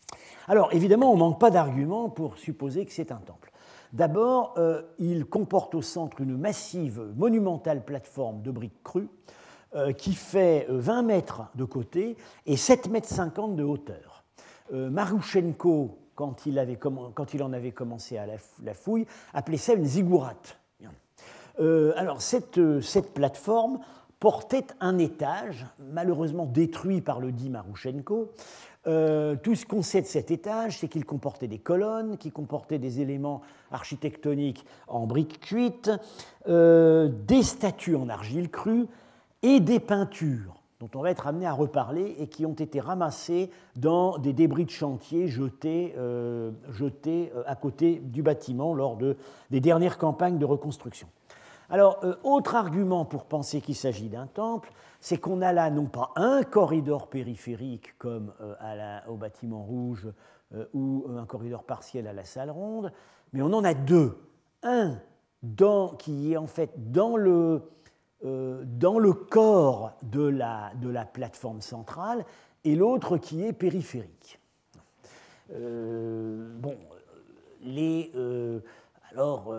[0.49, 3.53] Alors évidemment, on ne manque pas d'arguments pour supposer que c'est un temple.
[3.95, 9.09] D'abord, euh, il comporte au centre une massive, monumentale plateforme de briques crues
[9.75, 14.25] euh, qui fait 20 euh, mètres de côté et 7 mètres 50 de hauteur.
[14.73, 20.59] Marushenko, quand il, en avait commencé à la, fouille, appelait ça une ziggourate.
[21.59, 22.19] Alors,
[22.59, 23.79] euh, cette, plateforme
[24.21, 28.33] portait un étage, malheureusement détruit par le dit Marushenko.
[28.87, 32.79] Euh, tout ce qu'on sait de cet étage, c'est qu'il comportait des colonnes, qu'il comportait
[32.79, 35.91] des éléments architectoniques en briques cuites,
[36.47, 38.87] des statues en argile crue
[39.43, 43.51] et des peintures dont on va être amené à reparler et qui ont été ramassées
[43.77, 45.95] dans des débris de chantier jetés,
[46.71, 49.17] jetés à côté du bâtiment lors de,
[49.51, 51.09] des dernières campagnes de reconstruction.
[51.71, 55.87] Alors, euh, autre argument pour penser qu'il s'agit d'un temple, c'est qu'on a là non
[55.87, 60.09] pas un corridor périphérique comme euh, au bâtiment rouge
[60.55, 62.93] euh, ou un corridor partiel à la salle ronde,
[63.33, 64.19] mais on en a deux.
[64.63, 64.99] Un
[65.99, 67.61] qui est en fait dans le,
[69.29, 72.25] corps de la, de la, plateforme centrale
[72.65, 74.41] et l'autre qui est périphérique.
[75.51, 76.79] bon,
[77.61, 78.11] les,
[79.13, 79.55] alors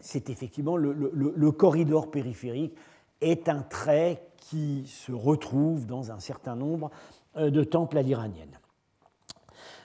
[0.00, 2.74] c'est effectivement le, corridor périphérique
[3.20, 6.90] est un trait qui se retrouve dans un certain nombre
[7.36, 8.60] euh, de temples à l'iranienne.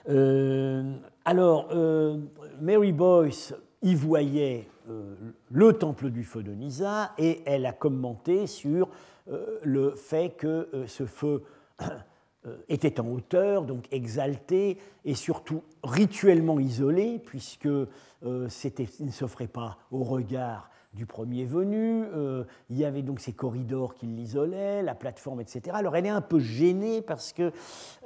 [0.08, 0.94] Euh,
[1.24, 2.18] alors, euh,
[2.60, 4.68] Mary Boyce y voyait
[5.50, 8.88] le temple du feu de Nisa et elle a commenté sur
[9.62, 11.44] le fait que ce feu
[12.68, 17.86] était en hauteur, donc exalté et surtout rituellement isolé, puisque il
[18.22, 23.94] ne s'offrait pas au regard du premier venu, euh, il y avait donc ces corridors
[23.94, 25.74] qui l'isolaient, la plateforme, etc.
[25.74, 27.52] Alors elle est un peu gênée parce que,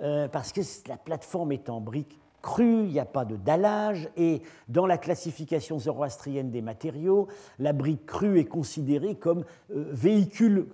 [0.02, 4.08] euh, parce que la plateforme est en briques crues, il n'y a pas de dallage,
[4.16, 7.26] et dans la classification zoroastrienne des matériaux,
[7.58, 9.44] la brique crue est considérée comme
[9.74, 10.66] euh, véhicule,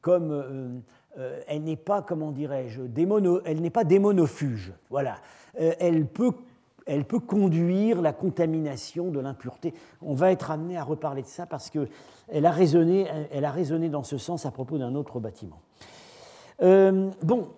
[0.00, 0.82] comme
[1.46, 2.82] elle n'est pas, comment dirais-je,
[3.44, 4.72] elle n'est pas démonofuge.
[4.90, 5.16] Voilà,
[5.54, 6.32] elle peut
[6.86, 9.74] elle peut conduire la contamination de l'impureté.
[10.00, 13.88] On va être amené à reparler de ça parce qu'elle a, raisonné, elle a raisonné
[13.88, 15.60] dans ce sens à propos d'un autre bâtiment.
[16.62, 17.50] Euh, bon,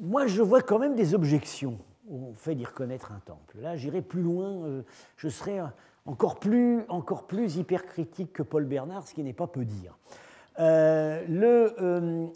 [0.00, 1.78] moi je vois quand même des objections
[2.10, 3.58] au fait d'y reconnaître un temple.
[3.60, 4.82] Là, j'irai plus loin, euh,
[5.16, 5.60] je serai
[6.04, 9.96] encore plus, encore plus hypercritique que Paul Bernard, ce qui n'est pas peu dire.
[10.58, 12.28] Euh,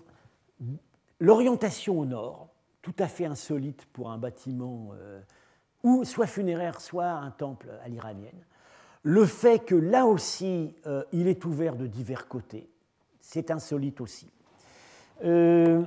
[1.20, 2.48] l'orientation au nord,
[2.82, 4.92] tout à fait insolite pour un bâtiment
[5.82, 8.44] ou soit funéraire, soit un temple à l'iranienne.
[9.08, 12.68] Le fait que là aussi, euh, il est ouvert de divers côtés,
[13.20, 14.28] c'est insolite aussi.
[15.22, 15.84] Euh,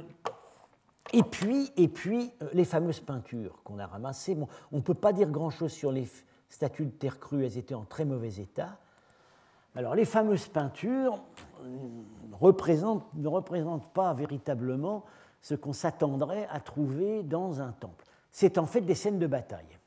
[1.12, 4.36] et puis, et puis euh, les fameuses peintures qu'on a ramassées.
[4.36, 6.08] Bon, on ne peut pas dire grand-chose sur les
[6.48, 8.80] statues de terre crue, elles étaient en très mauvais état.
[9.80, 11.22] Alors les fameuses peintures
[11.64, 15.06] ne représentent pas véritablement
[15.42, 18.04] ce qu'on s'attendrait à trouver dans un temple.
[18.30, 19.80] C'est en fait des scènes de bataille.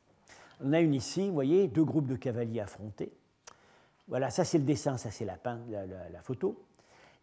[0.64, 3.12] On a une ici, vous voyez, deux groupes de cavaliers affrontés.
[4.08, 6.58] Voilà, ça c'est le dessin, ça c'est la, la, photo.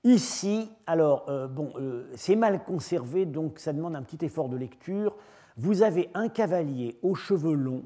[0.04, 4.58] Ici, alors, euh, bon, euh, c'est mal conservé, donc ça demande un petit effort de
[4.58, 5.16] lecture.
[5.58, 7.86] Vous avez un cavalier aux cheveux longs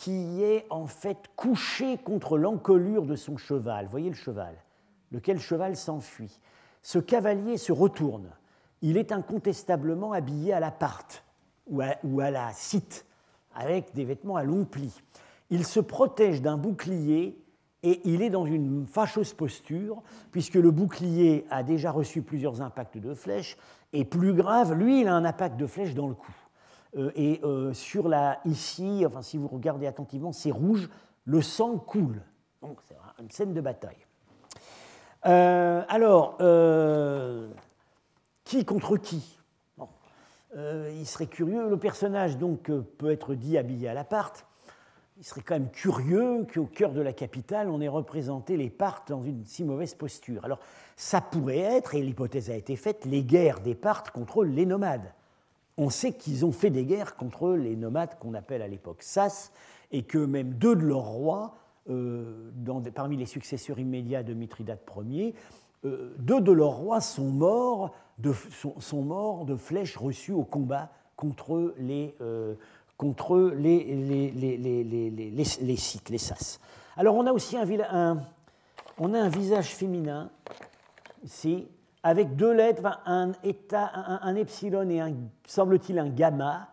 [0.00, 3.86] qui est en fait couché contre l'encolure de son cheval.
[3.90, 4.54] Voyez le cheval,
[5.12, 6.40] lequel cheval s'enfuit.
[6.80, 8.30] Ce cavalier se retourne.
[8.80, 11.22] Il est incontestablement habillé à la parte
[11.66, 13.04] ou à, ou à la cite
[13.54, 14.90] avec des vêtements à long pli.
[15.50, 17.38] Il se protège d'un bouclier
[17.82, 22.96] et il est dans une fâcheuse posture, puisque le bouclier a déjà reçu plusieurs impacts
[22.96, 23.58] de flèches,
[23.92, 26.32] et plus grave, lui, il a un impact de flèche dans le cou.
[26.96, 30.88] Euh, et euh, sur la, ici, enfin, si vous regardez attentivement, c'est rouge,
[31.24, 32.22] le sang coule.
[32.62, 34.06] Donc c'est une scène de bataille.
[35.26, 36.38] Euh, alors,
[38.44, 39.38] qui contre qui?
[40.56, 44.32] Il serait curieux, le personnage donc peut être dit habillé à la part,
[45.16, 49.10] il serait quand même curieux qu'au cœur de la capitale, on ait représenté les Parthes
[49.10, 50.44] dans une si mauvaise posture.
[50.44, 50.58] Alors,
[50.96, 55.12] ça pourrait être, et l'hypothèse a été faite, les guerres des Parthes contre les nomades.
[55.76, 59.52] On sait qu'ils ont fait des guerres contre les nomades qu'on appelle à l'époque Sas,
[59.92, 61.54] et que même deux de leurs rois,
[61.88, 62.50] euh,
[62.94, 65.34] parmi les successeurs immédiats de Mithridate Ier,
[65.82, 72.54] deux de leurs rois sont morts de, flèches reçues au combat contre les, euh,
[73.56, 76.60] les, les, les sas.
[76.96, 78.22] Alors on a aussi un, un,
[78.98, 80.30] on a un visage féminin
[81.24, 81.66] ici,
[82.02, 83.90] avec deux lettres, un, état,
[84.22, 85.12] un, epsilon et un,
[85.46, 86.68] semble-t-il, un gamma.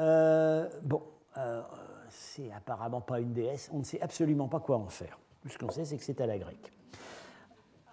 [0.00, 1.02] Euh, bon,
[1.38, 1.62] euh,
[2.10, 5.18] c'est apparemment pas une déesse, on ne sait absolument pas quoi en faire.
[5.42, 6.72] Tout ce qu'on sait, c'est que c'est à la grecque.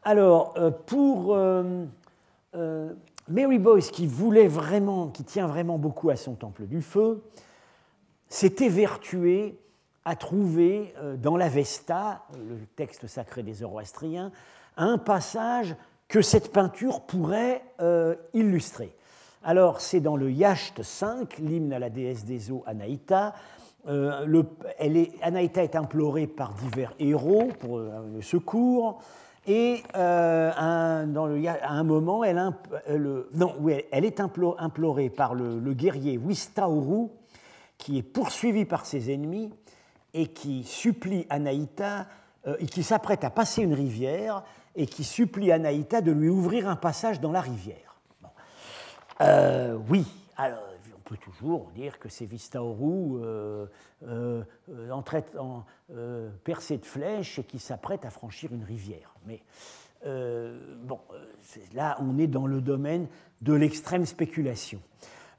[0.03, 0.53] Alors,
[0.85, 1.85] pour euh,
[3.27, 7.23] Mary Boyce, qui voulait vraiment, qui tient vraiment beaucoup à son temple du feu,
[8.27, 9.59] s'est évertué
[10.03, 14.31] à trouver dans l'Avesta, le texte sacré des Zoroastriens,
[14.75, 15.77] un passage
[16.13, 18.95] que cette peinture pourrait euh, illustrer.
[19.43, 23.33] Alors, c'est dans le Yacht 5, l'hymne à la déesse des eaux Anaïta.
[23.87, 29.01] elle est, Anaïta est implorée par divers héros pour le secours.
[29.47, 32.39] Et euh, dans le, à un moment, elle,
[32.89, 37.09] euh, est implorée par le, guerrier Wistauru,
[37.79, 39.51] qui est poursuivi par ses ennemis
[40.13, 42.05] et qui supplie Anaïta,
[42.47, 44.43] euh, et qui s'apprête à passer une rivière,
[44.75, 47.95] et qui supplie Anaïta de lui ouvrir un passage dans la rivière.
[49.89, 50.05] oui,
[50.37, 53.65] alors peut toujours dire que c'est Vistaoru euh,
[54.07, 54.43] euh,
[54.89, 55.03] en,
[55.37, 59.13] en euh, percé de flèches et qui s'apprête à franchir une rivière.
[59.27, 59.41] Mais
[60.05, 60.99] euh, bon,
[61.73, 63.07] là, on est dans le domaine
[63.41, 64.79] de l'extrême spéculation.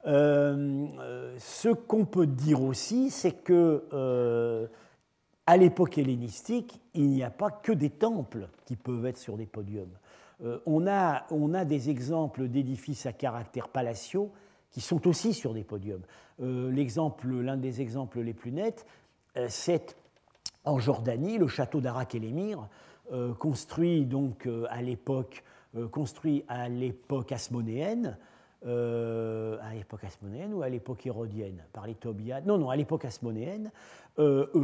[0.05, 3.83] ce qu'on peut dire aussi, c'est que
[5.47, 9.45] à l'époque hellénistique, il n'y a pas que des temples qui peuvent être sur des
[9.45, 9.97] podiums.
[10.65, 14.31] on, a, on, a, des exemples d'édifices à caractère palatiaux
[14.71, 16.01] qui sont aussi sur des podiums.
[16.41, 16.69] Euh,
[17.41, 18.85] l'un des exemples les plus nets,
[19.37, 19.95] euh, c'est
[20.63, 22.67] en Jordanie, le château d'Arak l'émir,
[23.37, 25.43] construit donc à l'époque
[25.91, 28.17] construit à l'époque asmonéenne,
[28.63, 33.71] à l'époque asmonéenne ou à l'époque hérodienne par les Tobiades Non, non, à l'époque asmonéenne,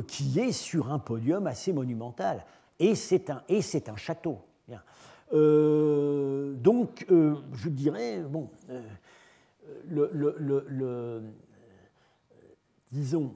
[0.08, 2.46] qui est sur un podium assez monumental.
[2.80, 4.40] Et c'est un, un château.
[5.32, 8.50] donc, je dirais, bon,
[9.88, 11.22] le, le,
[12.92, 13.36] disons,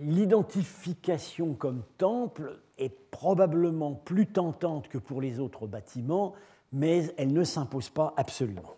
[0.00, 6.34] l'identification comme temple est probablement plus tentante que pour les autres bâtiments,
[6.72, 8.74] mais elle ne s'impose pas absolument.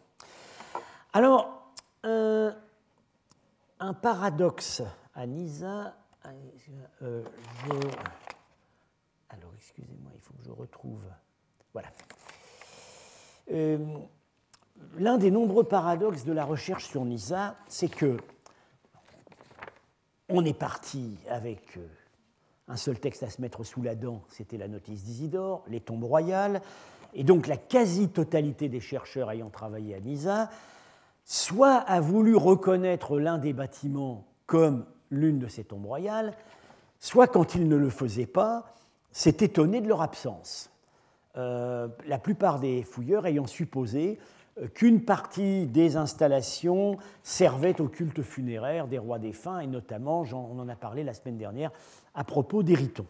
[1.13, 1.73] Alors,
[2.05, 4.83] un paradoxe
[5.15, 5.95] à Nisa,
[7.03, 7.23] euh,
[9.29, 11.03] alors excusez-moi, il faut que je retrouve.
[11.73, 11.89] Voilà.
[13.51, 13.79] Euh,
[14.99, 18.17] l'un des nombreux paradoxes de la recherche sur Nisa, c'est que
[20.29, 21.87] on est parti avec euh,
[22.69, 26.05] un seul texte à se mettre sous la dent, c'était la notice d'Isidore, les tombes
[26.05, 26.63] royales,
[27.15, 30.51] et donc la quasi-totalité des chercheurs ayant travaillé à Nisa,
[31.25, 36.35] soit a voulu reconnaître l'un des bâtiments comme l'une de ces tombes royales,
[36.99, 38.75] soit quand ils ne le faisaient pas,
[39.11, 40.71] s'est étonné de leur absence.
[41.37, 44.19] Euh, la plupart des fouilleurs ayant supposé
[44.61, 50.59] euh, qu'une partie des installations servait au culte funéraire des rois défunts, et notamment, on
[50.59, 51.71] en a parlé la semaine dernière,
[52.15, 53.07] à propos d'Ériton.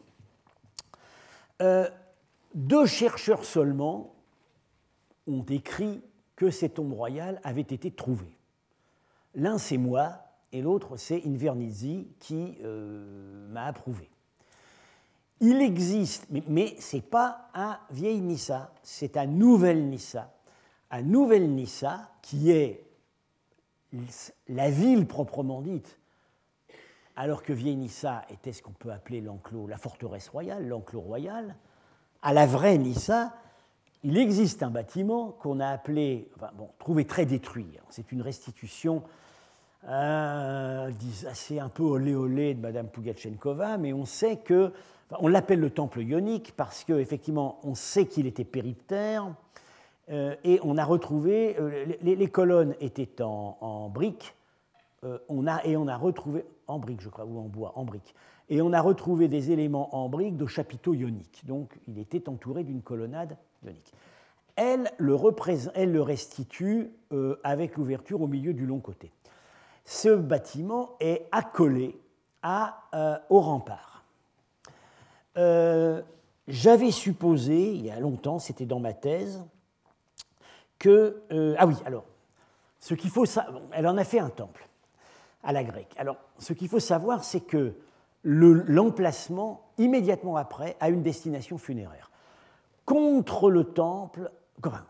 [1.60, 1.88] Euh,
[2.54, 4.14] deux chercheurs seulement
[5.26, 6.02] ont écrit
[6.36, 8.36] que ces tombes royales avaient été trouvées.
[9.34, 14.10] L'un, c'est moi, et l'autre, c'est Invernizzi qui euh, m'a approuvé.
[15.40, 20.32] Il existe, mais, mais ce n'est pas un vieil Nissa, c'est un nouvel Nissa
[20.92, 22.84] à Nouvelle-Nissa, qui est
[24.46, 25.98] la ville proprement dite,
[27.16, 31.56] alors que Vieille-Nissa était ce qu'on peut appeler l'enclos, la forteresse royale, l'enclos royal,
[32.22, 33.32] à la vraie Nissa,
[34.04, 37.78] il existe un bâtiment qu'on a appelé, bon, trouvé très détruit.
[37.90, 39.02] C'est une restitution
[39.88, 40.90] euh,
[41.28, 44.72] assez un peu olé olé de Madame Pugachenkova, mais on sait que,
[45.18, 49.28] on l'appelle le temple ionique parce qu'effectivement, on sait qu'il était périptère,
[50.10, 54.34] euh, et on a retrouvé, euh, les, colonnes étaient en, briques,
[55.04, 57.84] euh, on a, et on a retrouvé, en briques je crois, ou en bois, en
[57.84, 58.14] briques,
[58.48, 61.44] et on a retrouvé des éléments en briques de chapiteaux ioniques.
[61.46, 63.92] Donc il était entouré d'une colonnade ionique.
[64.56, 66.90] Elle le, restitue
[67.42, 69.10] avec l'ouverture au milieu du long côté.
[69.86, 71.98] Ce bâtiment est accolé
[72.42, 74.04] à, au rempart.
[76.48, 79.42] J'avais supposé, il y a longtemps, c'était dans ma thèse,
[80.78, 81.22] que...
[81.30, 82.04] Euh, ah oui, alors,
[82.80, 83.24] ce qu'il faut...
[83.72, 84.68] Elle en a fait un temple
[85.42, 85.94] à la grecque.
[85.96, 87.74] Alors, ce qu'il faut savoir, c'est que
[88.24, 92.10] l'emplacement, immédiatement après, a une destination funéraire.
[92.84, 94.30] Contre le temple,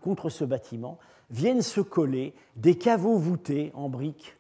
[0.03, 0.99] contre ce bâtiment,
[1.31, 4.37] viennent se coller des caveaux voûtés en briques.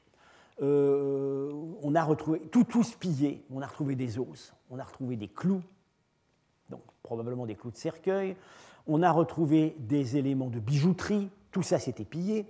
[0.61, 1.51] Euh,
[1.83, 3.45] on a retrouvé tout, tout pillé.
[3.51, 5.63] On a retrouvé des os, on a retrouvé des clous,
[6.71, 8.37] donc probablement des clous de cercueil.
[8.87, 12.47] On a retrouvé des éléments de bijouterie, tout ça s'était pillé.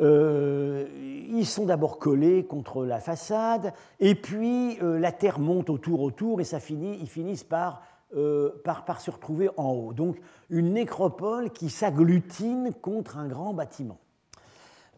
[0.00, 0.86] Euh,
[1.30, 6.40] ils sont d'abord collés contre la façade, et puis euh, la terre monte autour, autour,
[6.40, 7.82] et ça finit, ils finissent par,
[8.16, 9.92] euh, par, par, se retrouver en haut.
[9.92, 13.98] Donc une nécropole qui s'agglutine contre un grand bâtiment.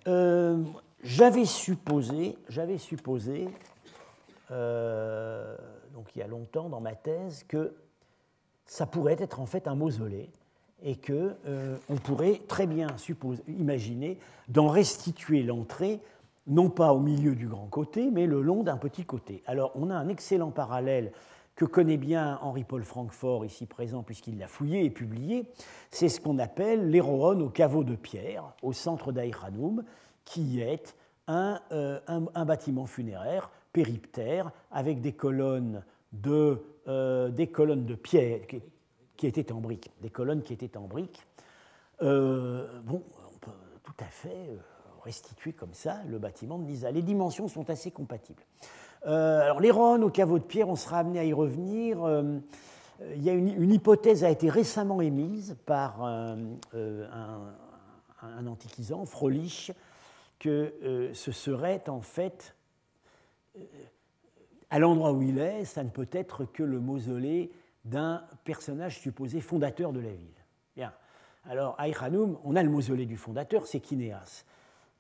[0.07, 3.49] j'avais supposé, j'avais supposé,
[4.51, 7.75] donc il y a longtemps dans ma thèse, que
[8.67, 10.31] ça pourrait être en fait un mausolée
[10.85, 12.89] et qu'on euh, pourrait très bien
[13.49, 14.19] imaginer
[14.49, 16.01] d'en restituer l'entrée,
[16.47, 19.43] non pas au milieu du grand côté, mais le long d'un petit côté.
[19.47, 21.13] Alors on a un excellent parallèle
[21.55, 25.47] que connaît bien Henri-Paul Francfort, ici présent, puisqu'il l'a fouillé et publié,
[25.91, 29.85] c'est ce qu'on appelle l'Héroon au caveau de pierre, au centre d'Aïranoum,
[30.25, 30.97] qui est
[31.29, 32.01] un, euh,
[32.47, 38.41] bâtiment funéraire périptère avec des colonnes de, euh, des colonnes de pierre,
[39.23, 41.25] qui étaient en briques, des colonnes qui étaient en briques.
[42.03, 43.53] Euh, bon, on peut
[43.85, 44.57] tout à fait euh,
[45.05, 46.91] restituer comme ça le bâtiment de Nisa.
[46.91, 48.43] Les dimensions sont assez compatibles.
[49.07, 51.99] Euh, alors les Rhônes au caveau de pierre, on sera amené à y revenir.
[53.15, 56.39] il y a une, hypothèse a été récemment émise par un,
[56.73, 59.71] un, antiquisant, Frolich,
[60.41, 62.57] que ce serait en fait,
[64.69, 67.53] à l'endroit où il est, ça ne peut être que le mausolée
[67.85, 70.45] d'un personnage supposé fondateur de la ville.
[70.77, 70.93] Bien.
[71.45, 74.45] Alors, Aïchanoum, on a le mausolée du fondateur, c'est Kinéas.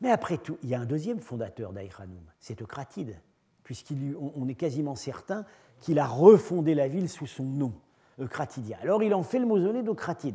[0.00, 3.20] Mais après tout, il y a un deuxième fondateur d'Aïchanoum, c'est Eucratide,
[3.62, 5.44] puisqu'on est quasiment certain
[5.80, 7.72] qu'il a refondé la ville sous son nom,
[8.18, 8.78] Eucratidien.
[8.82, 10.34] Alors il en fait le mausolée d'Eucratide,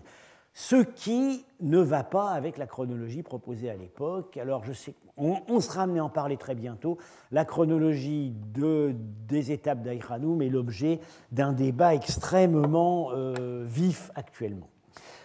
[0.60, 4.38] ce qui ne va pas avec la chronologie proposée à l'époque.
[4.38, 6.98] Alors je sais, on, sera amené à en parler très bientôt.
[7.30, 8.96] La chronologie de,
[9.28, 11.00] des étapes d'Aïkhanoum est l'objet
[11.32, 14.68] d'un débat extrêmement euh, vif actuellement.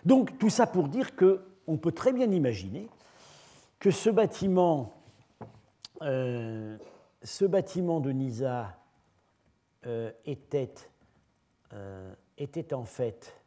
[0.05, 2.91] Donc tout ça pour dire qu'on peut très bien imaginer
[3.79, 4.93] que ce bâtiment,
[6.03, 6.77] euh,
[7.23, 8.77] ce bâtiment de Nisa
[9.87, 10.75] euh, était
[12.75, 13.42] en fait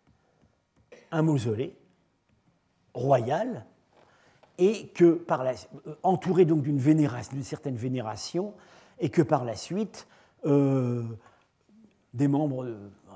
[1.16, 1.76] un mausolée
[2.94, 3.66] royal
[4.58, 5.54] et que par la,
[6.04, 8.54] entouré donc d'une certaine vénération,
[9.00, 10.08] et que par la suite
[10.46, 12.66] des membres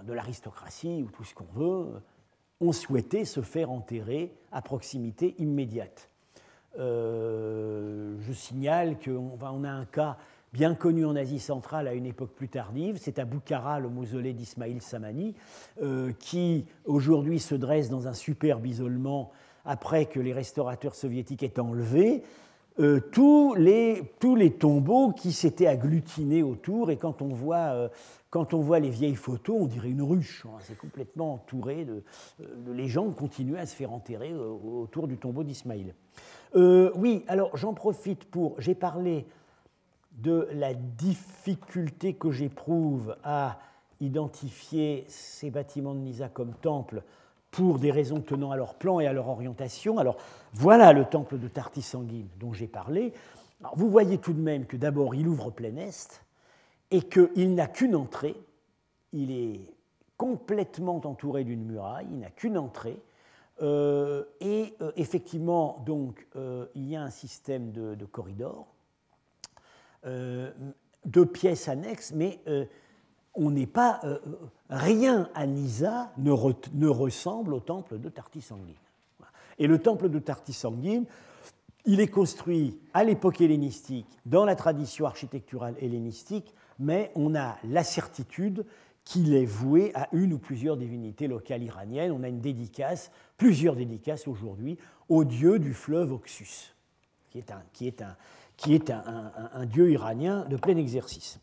[0.03, 2.01] de, l'aristocratie ou tout ce qu'on veut
[2.59, 6.09] ont souhaité se faire enterrer à proximité immédiate.
[6.77, 10.17] Euh, je signale qu'on on a un cas
[10.53, 12.97] bien connu en Asie centrale à une époque plus tardive.
[12.99, 15.35] C'est à Boukhara, le mausolée d'Ismail Samani,
[15.81, 19.31] euh, qui aujourd'hui se dresse dans un superbe isolement
[19.65, 22.23] après que les restaurateurs soviétiques aient enlevé
[22.79, 26.91] euh, tous, les, tous les tombeaux qui s'étaient agglutinés autour.
[26.91, 27.89] Et quand on voit
[28.29, 30.45] quand on voit les vieilles photos, on dirait une ruche.
[30.45, 30.59] Hein.
[30.61, 32.03] C'est complètement entouré de,
[32.71, 33.13] Les gens
[33.57, 35.95] à se faire enterrer autour du tombeau d'Ismaïl.
[36.55, 38.59] Euh, oui, alors j'en profite pour.
[38.59, 39.25] J'ai parlé
[40.21, 43.59] de la difficulté que j'éprouve à
[44.01, 47.03] identifier ces bâtiments de Nisa comme temples
[47.51, 49.97] pour des raisons tenant à leur plan et à leur orientation.
[49.97, 50.17] Alors
[50.53, 53.13] voilà le temple de Tartisanguine dont j'ai parlé.
[53.75, 56.21] vous voyez tout de même que d'abord il ouvre plein est
[56.91, 58.35] et qu'il n'a qu'une entrée.
[59.11, 59.61] Il est
[60.17, 63.01] complètement entouré d'une muraille, il n'a qu'une entrée.
[63.61, 68.67] Euh, et euh, effectivement, donc, euh, il y a un système de, corridors,
[70.03, 72.39] de pièces annexes, mais
[73.35, 74.01] on n'est pas.
[74.69, 76.31] rien à Nisa ne,
[76.73, 78.75] ne, ressemble au temple de Tartisanguine.
[79.57, 81.05] Et le temple de Tartisanguine,
[81.85, 87.83] il est construit à l'époque hellénistique, dans la tradition architecturale hellénistique, mais on a la
[87.83, 88.65] certitude
[89.03, 92.11] qu'il est voué à une ou plusieurs divinités locales iraniennes.
[92.11, 94.77] On a une dédicace, plusieurs dédicaces aujourd'hui,
[95.07, 96.75] au dieu du fleuve Oxus,
[97.29, 98.15] qui est un, qui est un,
[98.59, 101.39] qui est un, dieu iranien de plein exercice.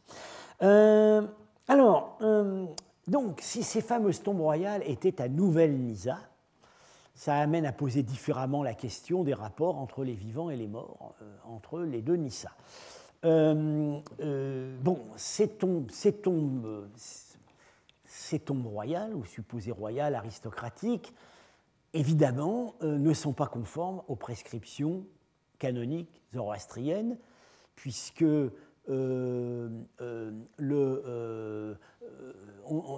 [0.62, 1.26] Euh,
[1.66, 2.66] alors, euh,
[3.06, 6.18] donc, si ces fameuses tombes royales étaient à Nouvelle Nisa,
[7.14, 11.14] ça amène à poser différemment la question des rapports entre les vivants et les morts,
[11.22, 12.50] euh, entre les deux Nisa.
[13.22, 14.02] bon,
[15.16, 16.90] ces tombes, ces tombes,
[18.04, 21.14] ces tombes royales, ou supposées royales, aristocratiques,
[21.94, 25.06] évidemment, ne sont pas conformes aux prescriptions
[25.58, 27.18] canoniques zoroastriennes,
[27.74, 28.50] puisque euh,
[28.88, 31.76] euh, le,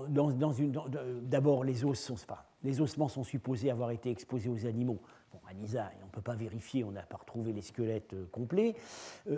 [0.08, 0.72] dans, une,
[1.22, 2.16] d'abord les os sont,
[2.62, 5.00] les ossements sont supposés avoir été exposés aux animaux.
[5.32, 8.74] Bon, à Nisa, on ne peut pas vérifier, on n'a pas retrouvé les squelettes complets,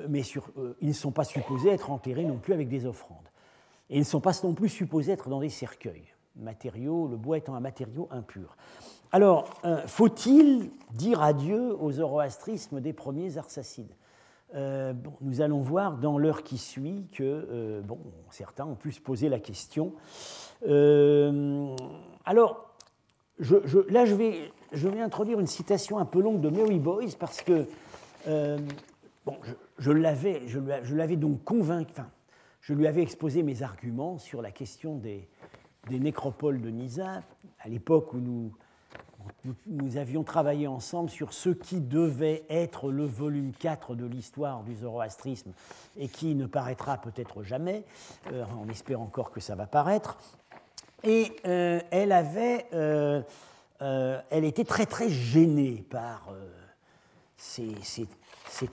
[0.08, 3.30] mais sur, ils ne sont pas supposés être enterrés non plus avec des offrandes
[3.90, 6.06] et ils ne sont pas non plus supposés être dans des cercueils,
[6.36, 8.56] matériaux, le bois étant un matériau impur.
[9.12, 13.92] Alors, euh, faut-il dire adieu au zoroastrisme des premiers arsacides
[14.54, 17.98] euh, Nous allons voir dans l'heure qui suit que euh, bon,
[18.30, 19.94] certains ont pu se poser la question.
[20.64, 22.70] alors,
[23.40, 27.42] là, je vais, je vais introduire une citation un peu longue de Mary Boyce parce
[27.42, 27.66] que
[28.26, 32.00] je, l'avais, donc convaincu
[32.60, 35.28] je lui avais exposé mes arguments sur la question des,
[35.90, 37.22] nécropoles de Nisa,
[37.58, 38.52] à l'époque où nous,
[39.66, 44.76] nous, avions travaillé ensemble sur ce qui devait être le volume 4 de l'histoire du
[44.76, 45.52] zoroastrisme
[45.96, 47.84] et qui ne paraîtra peut-être jamais,
[48.32, 50.18] euh, on espère encore que ça va paraître.
[51.02, 51.80] Et euh,
[53.82, 56.28] euh, elle était très très gênée par
[57.40, 58.06] ces,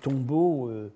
[0.02, 0.92] tombeaux, euh,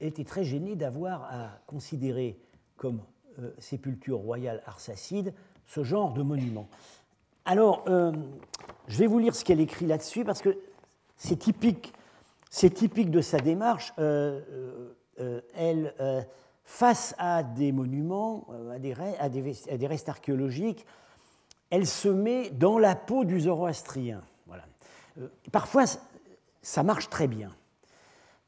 [0.00, 2.38] était très gêné d'avoir à considérer
[2.76, 3.00] comme
[3.38, 5.32] euh, sépulture royale arsacide
[5.66, 6.68] ce genre de monument.
[7.50, 8.12] Alors, euh,
[8.88, 10.58] je vais vous lire ce qu'elle écrit là-dessus parce que
[11.16, 11.94] c'est typique,
[13.10, 13.94] de sa démarche.
[13.96, 15.94] elle,
[16.64, 20.84] face à des monuments, à des, à, des, restes archéologiques,
[21.70, 24.20] elle se met dans la peau du zoroastrien.
[24.46, 24.64] Voilà.
[25.50, 25.84] parfois,
[26.60, 27.50] ça marche très bien.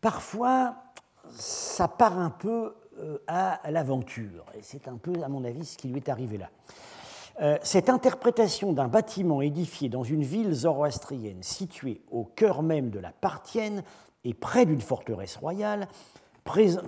[0.03, 0.77] Parfois,
[1.31, 5.79] ça part un peu euh, à l'aventure, et c'est un peu, à mon avis, ce
[5.79, 6.51] qui lui est arrivé là.
[7.41, 12.99] Euh, cette interprétation d'un bâtiment édifié dans une ville zoroastrienne située au cœur même de
[12.99, 13.83] la Parthienne
[14.25, 15.89] et près d'une forteresse royale,
[16.45, 16.85] présente,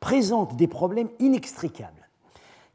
[0.00, 2.08] présente des problèmes inextricables.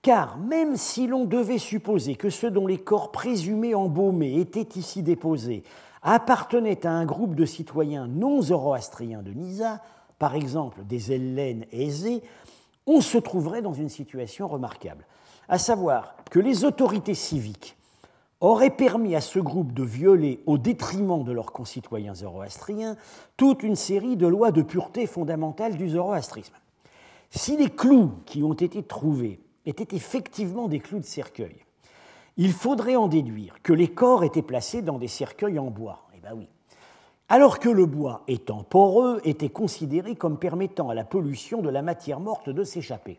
[0.02, 5.04] Car même si l'on devait supposer que ceux dont les corps présumés embaumés étaient ici
[5.04, 5.64] déposés
[6.04, 9.82] appartenaient à un groupe de citoyens non zoroastriens de Nisa,
[10.20, 12.22] par exemple des Hellènes aisés,
[12.86, 15.06] on se trouverait dans une situation remarquable,
[15.50, 17.76] à savoir que les autorités civiques
[18.42, 22.98] auraient permis à ce groupe de violer, au détriment de leurs concitoyens zoroastriens,
[23.38, 26.56] toute une série de lois de pureté fondamentales du zoroastrisme.
[27.32, 31.56] Si les clous qui ont été trouvés étaient effectivement des clous de cercueil,
[32.38, 36.08] il faudrait en déduire que les corps étaient placés dans des cercueils en bois.
[36.16, 36.50] Eh bien oui.
[37.30, 41.82] Alors que le bois, étant poreux, était considéré comme permettant à la pollution de la
[41.82, 43.18] matière morte de s'échapper.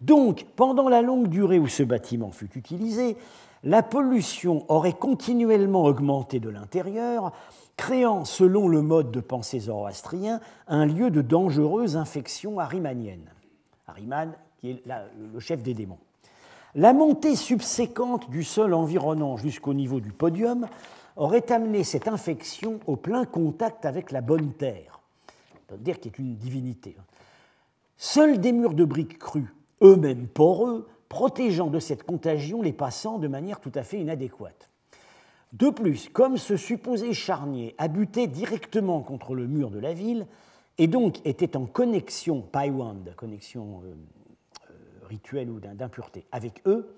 [0.00, 3.16] Donc, pendant la longue durée où ce bâtiment fut utilisé,
[3.64, 7.32] la pollution aurait continuellement augmenté de l'intérieur,
[7.76, 13.30] créant, selon le mode de pensée zoroastrien, un lieu de dangereuse infection arimanienne.
[13.86, 14.82] Ariman, qui est
[15.32, 15.98] le chef des démons.
[16.74, 20.68] La montée subséquente du sol environnant jusqu'au niveau du podium
[21.16, 25.00] aurait amené cette infection au plein contact avec la bonne terre,
[25.66, 26.96] c'est-à-dire qui est une divinité.
[27.96, 33.28] Seuls des murs de briques crues, eux-mêmes poreux, protégeant de cette contagion les passants de
[33.28, 34.70] manière tout à fait inadéquate.
[35.52, 40.26] De plus, comme ce supposé charnier buté directement contre le mur de la ville,
[40.78, 44.74] et donc était en connexion, Paiwand, connexion euh,
[45.08, 46.96] rituel ou d'impureté avec eux,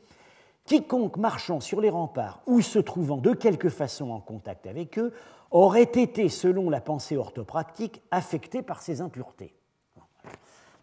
[0.67, 5.13] quiconque marchant sur les remparts ou se trouvant de quelque façon en contact avec eux
[5.51, 9.55] aurait été, selon la pensée orthopractique, affecté par ces impuretés.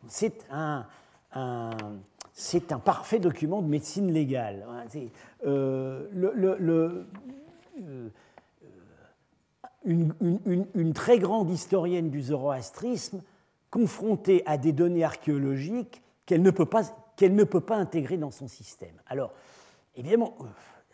[0.07, 0.85] C'est un,
[2.33, 4.65] c'est un parfait document de médecine légale.
[5.45, 6.07] Euh,
[7.85, 8.09] euh,
[9.85, 13.21] une, très grande historienne du zoroastrisme,
[13.69, 16.83] confrontée à des données archéologiques qu'elle ne peut pas
[17.15, 18.95] qu'elle ne peut pas intégrer dans son système.
[19.05, 19.33] Alors,
[19.97, 20.45] évidemment, euh,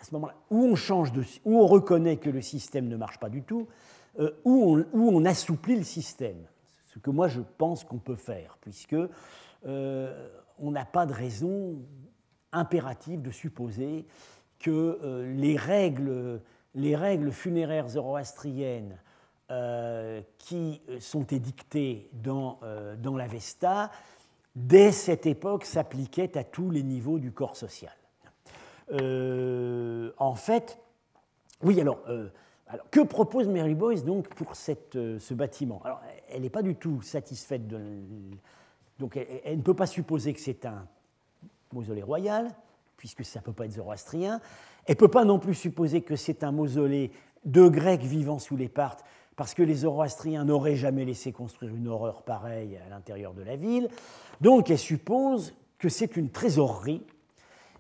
[0.02, 1.12] à ce moment-là, où on change
[1.46, 3.68] où on reconnaît que le système ne marche pas du tout,
[4.20, 6.38] euh, où, on, où, on, assouplit le système,
[6.88, 8.96] ce que moi je pense qu'on peut faire, puisque
[9.66, 11.76] euh, on n'a pas de raison
[12.52, 14.06] impérative de supposer
[14.60, 16.42] que les, règles,
[16.74, 18.98] les règles funéraires zoroastriennes
[20.38, 22.60] qui sont édictées dans,
[22.98, 23.92] dans l'Avesta
[24.56, 27.94] dès cette époque, s'appliquait à tous les niveaux du corps social.
[28.92, 30.80] Euh, en fait,
[31.62, 32.30] oui, alors, euh,
[32.68, 35.82] alors, que propose Mary Boyce donc pour cette, euh, ce bâtiment?
[35.84, 37.82] Alors, Elle n'est pas du tout satisfaite de.
[39.00, 40.88] Donc, elle, ne peut pas supposer que c'est un
[41.74, 42.50] mausolée royal,
[42.98, 44.40] puisque ça ne peut pas être zoroastrien.
[44.86, 47.12] Elle ne peut pas non plus supposer que c'est un mausolée
[47.44, 49.04] de Grecs vivant sous les Parthes,
[49.36, 53.56] parce que les Zoroastriens n'auraient jamais laissé construire une horreur pareille à l'intérieur de la
[53.56, 53.90] ville.
[54.42, 57.04] Donc elle suppose que c'est une trésorerie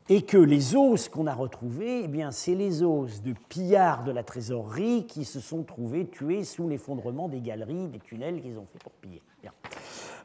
[0.07, 4.11] et que les os qu'on a retrouvés, eh bien, c'est les os de pillards de
[4.11, 8.67] la trésorerie qui se sont trouvés tués sous l'effondrement des galeries, des tunnels qu'ils ont
[8.71, 9.21] fait pour piller.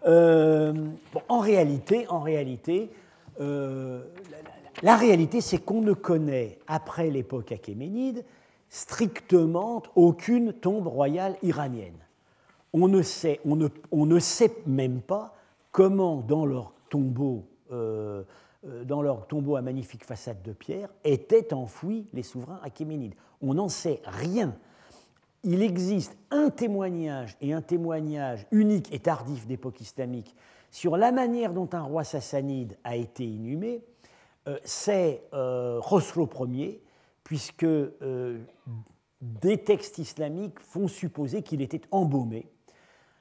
[0.07, 0.73] Euh,
[1.29, 2.21] en réalité, en
[3.41, 4.03] euh,
[4.83, 8.25] la, réalité, c'est qu'on ne connaît, après l'époque achéménide,
[8.69, 11.99] strictement aucune tombe royale iranienne.
[12.73, 13.41] On ne sait,
[14.67, 15.35] même pas
[15.73, 16.47] comment, dans
[17.73, 18.23] euh,
[18.85, 23.15] dans leur tombeau à magnifique façade de pierre, étaient enfouis les souverains achéménides.
[23.43, 24.55] On n'en sait rien.
[25.43, 30.35] Il existe un témoignage, et un témoignage unique et tardif d'époque islamique,
[30.71, 33.83] sur la manière dont un roi sassanide a été inhumé.
[34.49, 36.83] Euh, c'est Khosrow Ier,
[37.25, 37.67] puisque
[39.21, 42.47] des textes islamiques font supposer qu'il était embaumé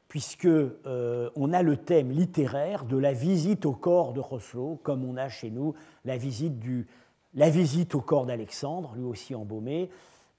[0.09, 5.05] puisque euh, on a le thème littéraire de la visite au corps de Khosrow, comme
[5.05, 6.87] on a chez nous la visite, du,
[7.35, 9.89] la visite au corps d'Alexandre, lui aussi embaumé,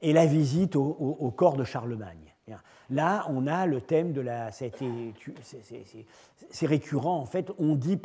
[0.03, 2.35] et la visite au, corps de Charlemagne.
[2.91, 4.51] Là, on a le thème de la.
[4.51, 4.73] C'est
[6.67, 7.53] récurrent, en fait.
[7.59, 7.99] On dit,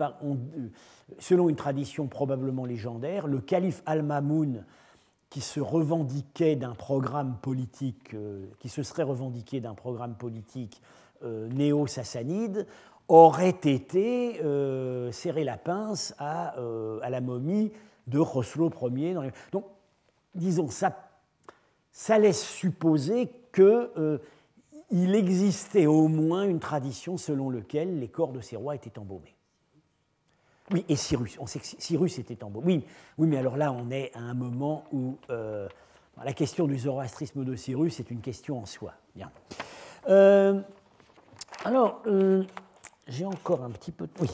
[1.18, 4.64] selon une tradition probablement légendaire, le calife Al-Mamoun,
[5.30, 10.82] qui se revendiquait d'un programme politique, euh, qui se serait revendiqué d'un programme politique
[11.24, 12.68] euh, néo-sassanide
[13.08, 16.56] aurait été euh, serré la pince à,
[17.02, 17.72] à, la momie
[18.08, 19.16] de Khosrow Ier.
[19.52, 19.66] Donc,
[20.36, 21.05] disons, ça,
[21.98, 28.58] ça laisse supposer qu'il existait au moins une tradition selon laquelle les corps de ces
[28.58, 29.34] rois étaient embaumés.
[30.72, 32.66] Oui, et Cyrus, on sait que Cyrus était embaumé.
[32.66, 32.86] Oui,
[33.20, 37.56] oui, mais alors là, on est à un moment où la question du zoroastrisme de
[37.56, 38.94] Cyrus est une question en soi.
[39.16, 39.32] Bien.
[41.64, 42.44] Alors, euh,
[43.08, 44.08] j'ai encore un petit peu.
[44.20, 44.30] Oui.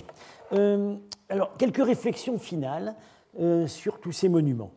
[0.53, 0.95] Euh,
[1.30, 2.95] alors, quelques réflexions finales
[3.39, 4.72] euh, sur tous ces monuments.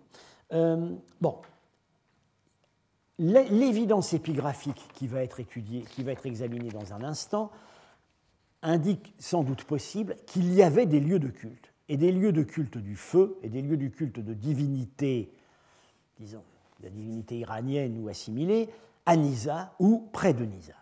[0.52, 1.38] Euh, bon,
[3.18, 7.50] l'évidence épigraphique qui va être étudiée, qui va être examinée dans un instant,
[8.62, 12.42] indique sans doute possible qu'il y avait des lieux de culte, et des lieux de
[12.42, 15.30] culte du feu, et des lieux de culte de divinité,
[16.18, 16.42] disons,
[16.82, 18.68] de divinité iranienne ou assimilée,
[19.06, 20.74] à Nisa ou près de Nisa.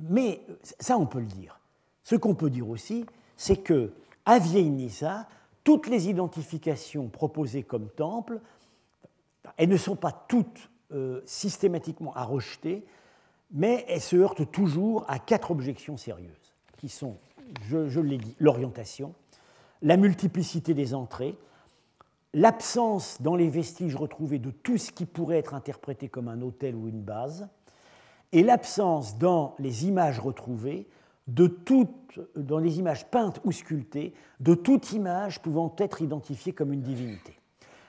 [0.00, 0.40] Mais
[0.80, 1.60] ça, on peut le dire.
[2.02, 3.04] Ce qu'on peut dire aussi,
[3.36, 3.92] c'est que
[4.24, 5.28] à Vieille Nisa,
[5.64, 8.40] toutes les identifications proposées comme temple,
[9.56, 12.84] elles ne sont pas toutes euh, systématiquement à rejeter,
[13.50, 17.16] mais elles se heurtent toujours à quatre objections sérieuses, qui sont,
[17.62, 19.14] je, l'ai dit, l'orientation,
[19.82, 21.36] la multiplicité des entrées,
[22.34, 26.74] l'absence dans les vestiges retrouvés de tout ce qui pourrait être interprété comme un hôtel
[26.74, 27.48] ou une base,
[28.32, 30.86] et l'absence dans les images retrouvées
[31.26, 31.54] de
[32.36, 37.37] dans les images peintes ou sculptées, de toute image pouvant être identifiée comme une divinité.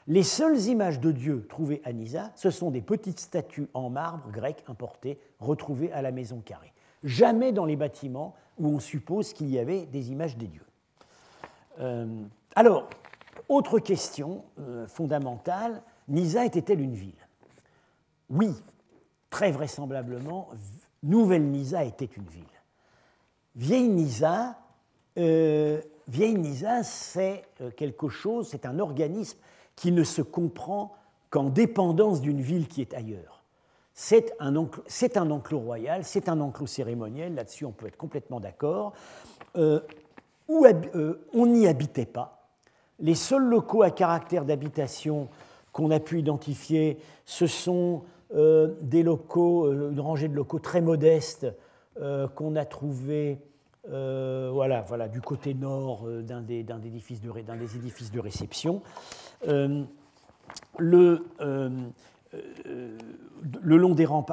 [0.08, 4.32] Les seules images de Dieu trouvées à Nisa, ce sont des petites statues en marbre
[4.32, 6.74] grec importées retrouvées à la maison carrée.
[7.04, 10.66] Jamais dans les bâtiments où on suppose qu'il y avait des images des dieux.
[11.80, 12.24] Euh,
[12.56, 12.89] alors,
[13.47, 17.28] autre question euh, fondamentale, Nisa était-elle une ville?
[18.30, 18.52] Oui,
[19.30, 20.50] très vraisemblablement,
[21.04, 22.43] Nouvelle Nisa était une ville.
[23.56, 24.60] Vieille Nisa,
[25.18, 27.43] euh, Vieille Nisa, c'est
[27.78, 29.38] quelque chose, c'est un organisme
[29.80, 30.91] qui ne se comprend
[31.30, 33.43] qu'en dépendance d'une ville qui est ailleurs.
[33.93, 38.91] C'est un, enclos royal, c'est un enclos cérémoniel, là-dessus on peut être complètement d'accord,
[39.55, 39.80] euh,
[40.49, 40.67] où
[41.34, 42.45] on n'y habitait pas.
[42.99, 45.30] Les seuls locaux à caractère d'habitation
[45.71, 48.03] qu'on a pu identifier, ce sont
[48.36, 51.47] euh, des locaux, euh, une rangée de locaux très modestes
[52.01, 53.39] euh, qu'on a trouvés
[53.88, 58.82] voilà, voilà, du côté nord d'un des, édifices de, des édifices de réception.
[60.77, 61.25] le,
[63.61, 64.25] le long des rangs,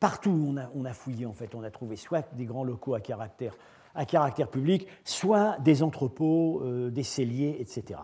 [0.00, 2.64] partout où on a, on a, fouillé, en fait, on a trouvé soit des grands
[2.64, 3.56] locaux à caractère,
[3.94, 8.00] à caractère public, soit des entrepôts, des celliers, etc.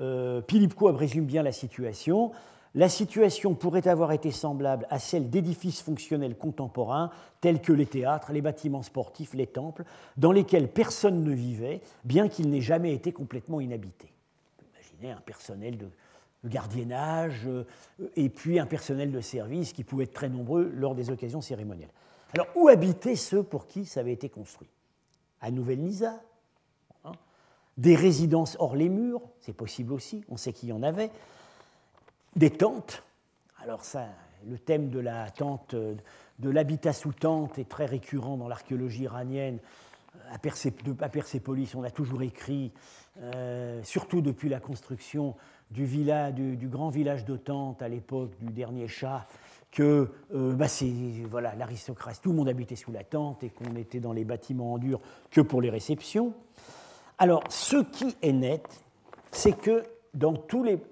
[0.00, 2.32] Euh, Pilipko résume bien la situation
[2.74, 7.10] la situation pourrait avoir été semblable à celle d'édifices fonctionnels contemporains
[7.40, 9.84] tels que les théâtres, les bâtiments sportifs, les temples,
[10.16, 14.12] dans lesquels personne ne vivait, bien qu'il n'ait jamais été complètement inhabité.
[14.74, 15.88] Imaginez un personnel de
[16.44, 17.64] gardiennage euh,
[18.16, 21.92] et puis un personnel de service qui pouvait être très nombreux lors des occasions cérémonielles.
[22.34, 24.70] Alors, où habitaient ceux pour qui ça avait été construit?
[25.40, 26.20] À Nouvelle-Nisa
[27.04, 27.12] hein?
[27.76, 31.10] Des résidences hors les murs, c'est possible aussi, on sait qu'il y en avait
[32.36, 33.02] des tentes.
[33.62, 34.06] Alors ça,
[34.48, 39.58] le thème de la tente, de l'habitat sous tente est très récurrent dans l'archéologie iranienne.
[40.30, 42.72] À, Persépolis, on a toujours écrit,
[43.20, 45.36] euh, surtout depuis la construction
[45.70, 49.26] du, du, grand village de tente à l'époque du dernier chat,
[49.70, 50.92] que euh, bah c'est
[51.30, 54.74] voilà l'aristocratie, tout le monde habitait sous la tente et qu'on était dans les bâtiments
[54.74, 56.34] en dur que pour les réceptions.
[57.16, 58.84] Alors, ce qui est net,
[59.30, 59.82] c'est que
[60.14, 60.34] dans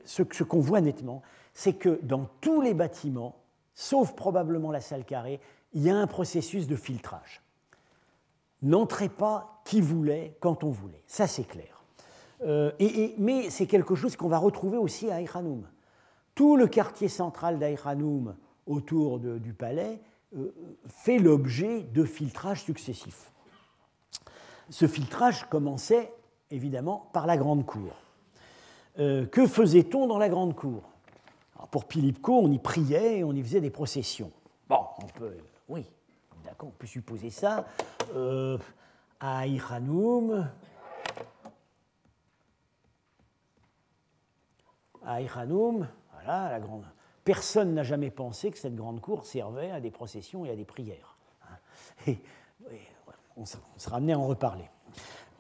[0.05, 1.23] ce, qu'on voit nettement,
[1.55, 3.37] c'est que dans tous les bâtiments,
[3.75, 5.41] sauf probablement la salle carrée,
[5.73, 7.43] il y a un processus de filtrage.
[8.62, 11.83] N'entrez pas qui voulait quand on voulait, ça c'est clair.
[12.43, 12.73] Euh,
[13.18, 15.66] mais c'est quelque chose qu'on va retrouver aussi à Aïranoum.
[16.35, 18.35] Tout le quartier central d'Aïranoum
[18.66, 20.01] autour du palais
[20.37, 20.55] euh,
[20.87, 23.33] fait l'objet de filtrages successifs.
[24.71, 26.12] Ce filtrage commençait
[26.51, 27.93] évidemment par la grande cour.
[28.99, 30.82] Euh, que faisait-on dans la grande cour?
[31.70, 34.32] Pour Pilipko, on y priait et on y faisait des processions.
[34.68, 35.36] Bon, on peut,
[35.68, 35.84] oui,
[36.45, 37.66] d'accord, on peut supposer ça.
[38.14, 38.59] Euh,
[39.20, 40.51] à Iranoum,
[45.03, 46.84] voilà, la grande.
[47.24, 50.64] Personne n'a jamais pensé que cette grande cour servait à des processions et à des
[50.64, 51.16] prières.
[52.07, 52.14] Hein.
[53.36, 54.68] On sera amené à en reparler.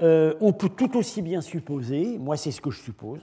[0.02, 3.20] Euh, on peut tout aussi bien supposer, moi c'est ce que je suppose,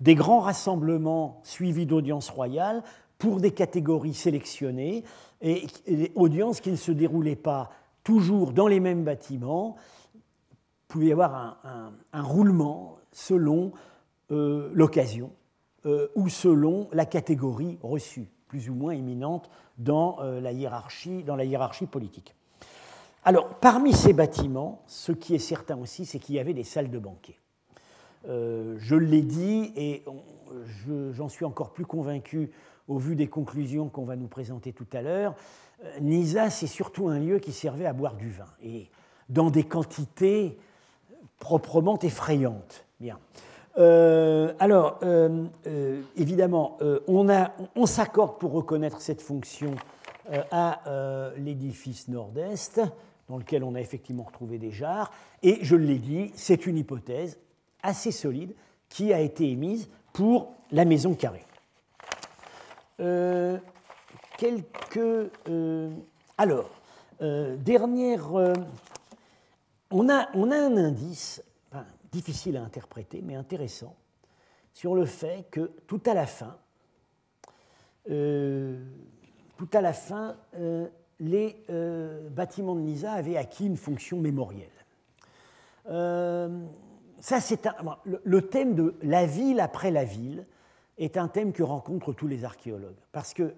[0.00, 2.82] des grands rassemblements suivis d'audiences royales
[3.18, 5.04] pour des catégories sélectionnées,
[5.40, 5.66] et,
[6.14, 7.70] audiences qui ne se déroulaient pas
[8.04, 9.76] toujours dans les mêmes bâtiments.
[10.14, 11.58] Il pouvait y avoir
[12.12, 13.72] un, roulement selon
[14.30, 15.32] euh, l'occasion
[15.86, 22.34] euh, ou selon la catégorie reçue, plus ou moins éminente dans la hiérarchie politique.
[23.24, 26.90] Alors, parmi ces bâtiments, ce qui est certain aussi, c'est qu'il y avait des salles
[26.90, 27.38] de banquet.
[28.28, 30.04] Euh, je l'ai dit et
[31.12, 32.50] j'en suis encore plus convaincu
[32.88, 35.34] au vu des conclusions qu'on va nous présenter tout à l'heure.
[35.84, 38.46] Euh, Nisa, c'est surtout un lieu qui servait à boire du vin.
[38.62, 38.88] Et
[39.28, 40.58] dans des quantités
[41.38, 42.84] proprement effrayantes.
[42.98, 43.18] Bien.
[43.76, 45.46] Euh, alors, euh,
[46.16, 47.28] évidemment, on,
[47.76, 49.74] on s'accorde pour reconnaître cette fonction
[50.50, 52.82] à l'édifice nord-est,
[53.28, 55.12] dans lequel on a effectivement retrouvé des jarres.
[55.42, 57.38] Et je l'ai dit, c'est une hypothèse
[57.82, 58.54] assez solide
[58.88, 61.44] qui a été émise pour la maison carrée.
[64.38, 65.30] quelques.
[66.36, 66.70] alors,
[67.20, 68.54] dernière.
[69.90, 71.42] on, a, un indice
[72.10, 73.94] difficile à interpréter, mais intéressant,
[74.72, 76.56] sur le fait que tout à la fin,
[78.10, 78.84] euh,
[79.56, 80.88] tout à la fin, euh,
[81.20, 84.68] les euh, bâtiments de Nisa avaient acquis une fonction mémorielle.
[85.84, 87.68] ça, c'est
[88.04, 90.46] le, le, thème de la ville après la ville
[90.98, 93.54] est un thème que rencontrent tous les archéologues, parce que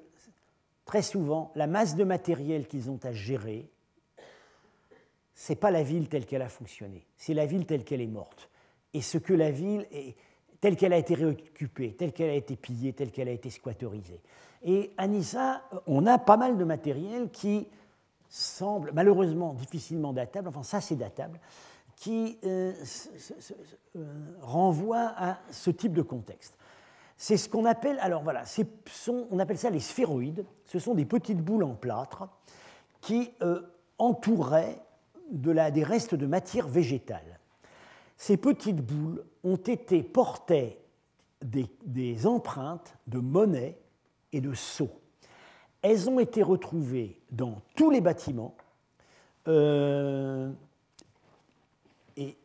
[0.85, 3.71] très souvent, la masse de matériel qu'ils ont à gérer
[5.41, 8.51] c'est pas la ville telle qu'elle a fonctionné, c'est la ville telle qu'elle est morte.
[8.93, 10.15] Et ce que la ville est,
[10.61, 14.21] telle qu'elle a été réoccupée, telle qu'elle a été pillée, telle qu'elle a été squatterisée.
[14.63, 17.67] Et à Nissa, on a pas mal de matériel qui
[18.29, 21.41] semble malheureusement difficilement datable, enfin ça c'est datable,
[21.97, 22.73] qui euh,
[23.97, 24.05] euh,
[24.41, 26.55] renvoie à ce type de contexte.
[27.17, 28.45] C'est ce qu'on appelle, alors voilà,
[29.31, 30.47] on appelle ça les sphéroïdes.
[30.65, 32.29] Ce sont des petites boules en plâtre
[33.03, 33.61] qui euh,
[33.99, 34.81] entouraient
[35.31, 37.39] des restes de matière végétale.
[38.17, 40.79] Ces petites boules ont été portées
[41.43, 43.79] des, empreintes de monnaie
[44.33, 44.91] et de sceaux.
[45.83, 48.55] Elles ont été retrouvées dans tous les bâtiments.
[49.49, 50.51] Euh,
[52.17, 52.37] et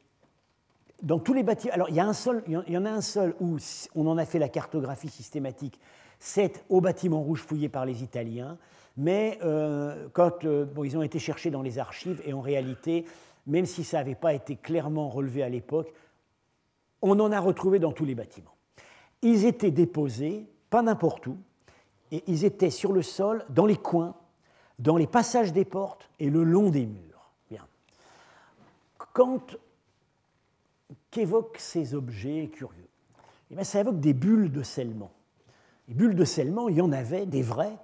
[1.03, 1.73] dans tous les bâtiments.
[1.73, 3.57] Alors, il y en a un seul où
[3.95, 5.79] on en a fait la cartographie systématique.
[6.19, 8.57] C'est au bâtiment rouge fouillé par les Italiens
[8.97, 13.05] mais euh, quand euh, ils ont été cherchés dans les archives, et en réalité,
[13.45, 15.91] même si ça n'avait pas été clairement relevé à l'époque,
[17.05, 18.55] on en a retrouvé dans tous les bâtiments.
[19.21, 21.37] Ils étaient déposés, pas n'importe où,
[22.11, 24.15] et ils étaient sur le sol, dans les coins,
[24.79, 27.31] dans les passages des portes et le long des murs.
[27.49, 27.65] Bien.
[29.13, 29.55] Quand
[31.11, 32.87] qu'évoquent ces objets curieux
[33.51, 35.11] eh bien, Ça évoque des bulles de scellement.
[35.87, 37.77] Les bulles de scellement, il y en avait des vraies,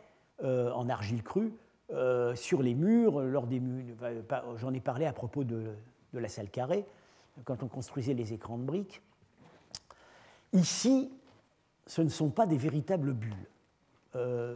[0.43, 1.53] euh, en argile crue
[1.91, 3.61] euh, sur les murs, lors des
[4.57, 5.75] J'en ai parlé à propos de,
[6.13, 6.85] la salle carrée,
[7.45, 9.01] quand on construisait les écrans de briques.
[10.53, 11.11] Ici,
[11.85, 13.47] ce ne sont pas des véritables bulles.
[14.15, 14.55] Euh,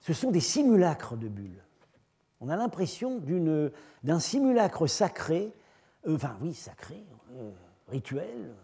[0.00, 1.62] ce sont des simulacres de bulles.
[2.40, 3.20] On a l'impression
[4.02, 5.52] d'un simulacre sacré,
[6.08, 7.04] enfin oui, sacré,
[7.88, 8.54] rituel,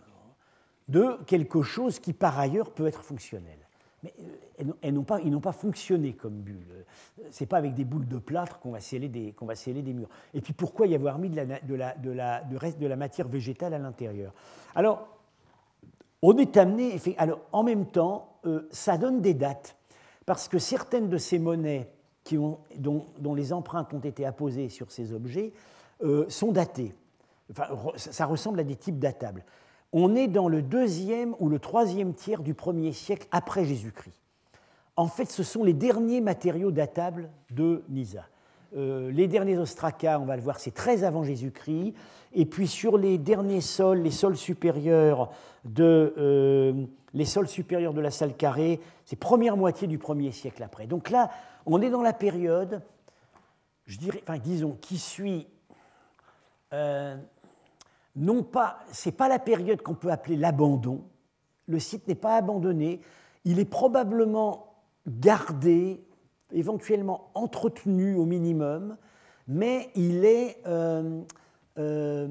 [0.89, 3.59] de quelque chose qui par ailleurs peut être fonctionnel
[4.03, 4.15] mais
[4.61, 6.85] euh, ils n'ont pas fonctionné comme bulles.
[7.31, 10.09] Ce n'est pas avec des boules de plâtre qu'on va, sceller des, murs.
[10.35, 14.33] Et puis pourquoi y avoir mis de la, reste de la matière végétale à l'intérieur?
[14.75, 15.09] Alors,
[16.29, 19.77] on est amené, alors en même temps, euh, ça donne des dates,
[20.25, 21.91] parce que certaines de ces monnaies
[22.79, 25.53] dont, les empreintes ont été apposées sur ces objets
[26.03, 26.95] euh, sont datées.
[27.51, 27.67] Enfin,
[27.97, 29.45] ça ressemble à des types datables
[29.93, 34.21] on est dans le deuxième ou le troisième tiers du premier siècle après Jésus-Christ.
[34.97, 38.27] En fait, ce sont les derniers matériaux datables de Nisa.
[38.77, 41.95] Euh, les derniers ostracas, on va le voir, c'est très avant Jésus-Christ.
[42.33, 45.31] Et puis sur les derniers sols, les sols supérieurs
[45.65, 50.63] de, euh, les sols supérieurs de la salle carrée, c'est première moitié du premier siècle
[50.63, 50.87] après.
[50.87, 51.31] Donc là,
[51.65, 52.83] on est dans la période,
[53.87, 55.47] je dirais, enfin, disons, qui suit
[56.73, 57.17] euh,
[58.17, 61.05] non pas, c'est pas la période qu'on peut appeler l'abandon.
[61.67, 63.01] Le site n'est pas abandonné.
[63.45, 64.75] Il est probablement
[65.07, 66.03] gardé,
[66.53, 68.97] éventuellement entretenu au minimum,
[69.49, 71.23] mais il est, euh,
[71.79, 72.29] euh,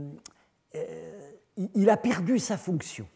[0.75, 1.21] euh,
[1.73, 3.07] il a perdu sa fonction.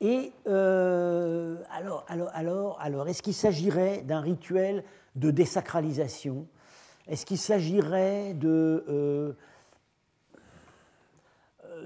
[0.00, 4.84] Et alors, alors, alors, alors, est-ce qu'il s'agirait d'un rituel
[5.14, 6.46] de désacralisation?
[7.08, 9.34] Est-ce qu'il s'agirait de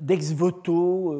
[0.00, 1.14] d'ex voto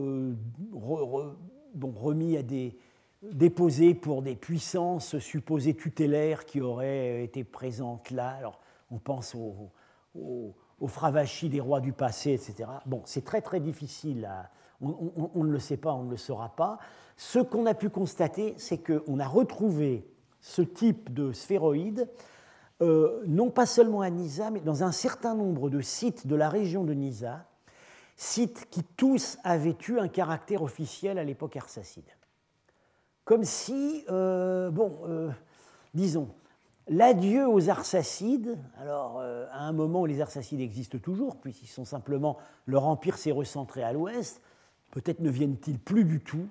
[1.80, 2.76] remis à des
[3.22, 8.30] déposés pour des puissances supposées tutélaires qui auraient été présentes là.
[8.30, 8.60] Alors,
[8.90, 9.70] on pense aux
[10.14, 10.54] au,
[10.86, 12.68] fravachis des rois du passé, etc.
[12.86, 14.28] Bon, c'est très très difficile.
[14.80, 16.78] on, ne le sait pas, on ne le saura pas.
[17.16, 20.06] Ce qu'on a pu constater, c'est qu'on a retrouvé
[20.40, 22.08] ce type de sphéroïde,
[22.80, 26.48] euh, non pas seulement à Nisa, mais dans un certain nombre de sites de la
[26.48, 27.44] région de Nisa,
[28.16, 32.08] sites qui tous avaient eu un caractère officiel à l'époque arsacide.
[33.24, 35.30] Comme si, euh, bon, euh,
[35.94, 36.28] disons,
[36.88, 42.36] L'adieu aux Arsacides, alors à un moment où les Arsacides existent toujours, puisqu'ils sont simplement,
[42.66, 44.40] leur empire s'est recentré à l'ouest,
[44.90, 46.48] peut-être ne viennent-ils plus du tout.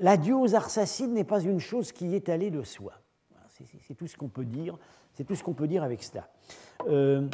[0.00, 2.92] L'adieu aux Arsacides n'est pas une chose qui est allée de soi.
[3.86, 4.76] C'est tout ce qu'on peut dire.
[5.14, 6.28] C'est tout ce qu'on peut dire avec cela.
[6.88, 7.26] Euh,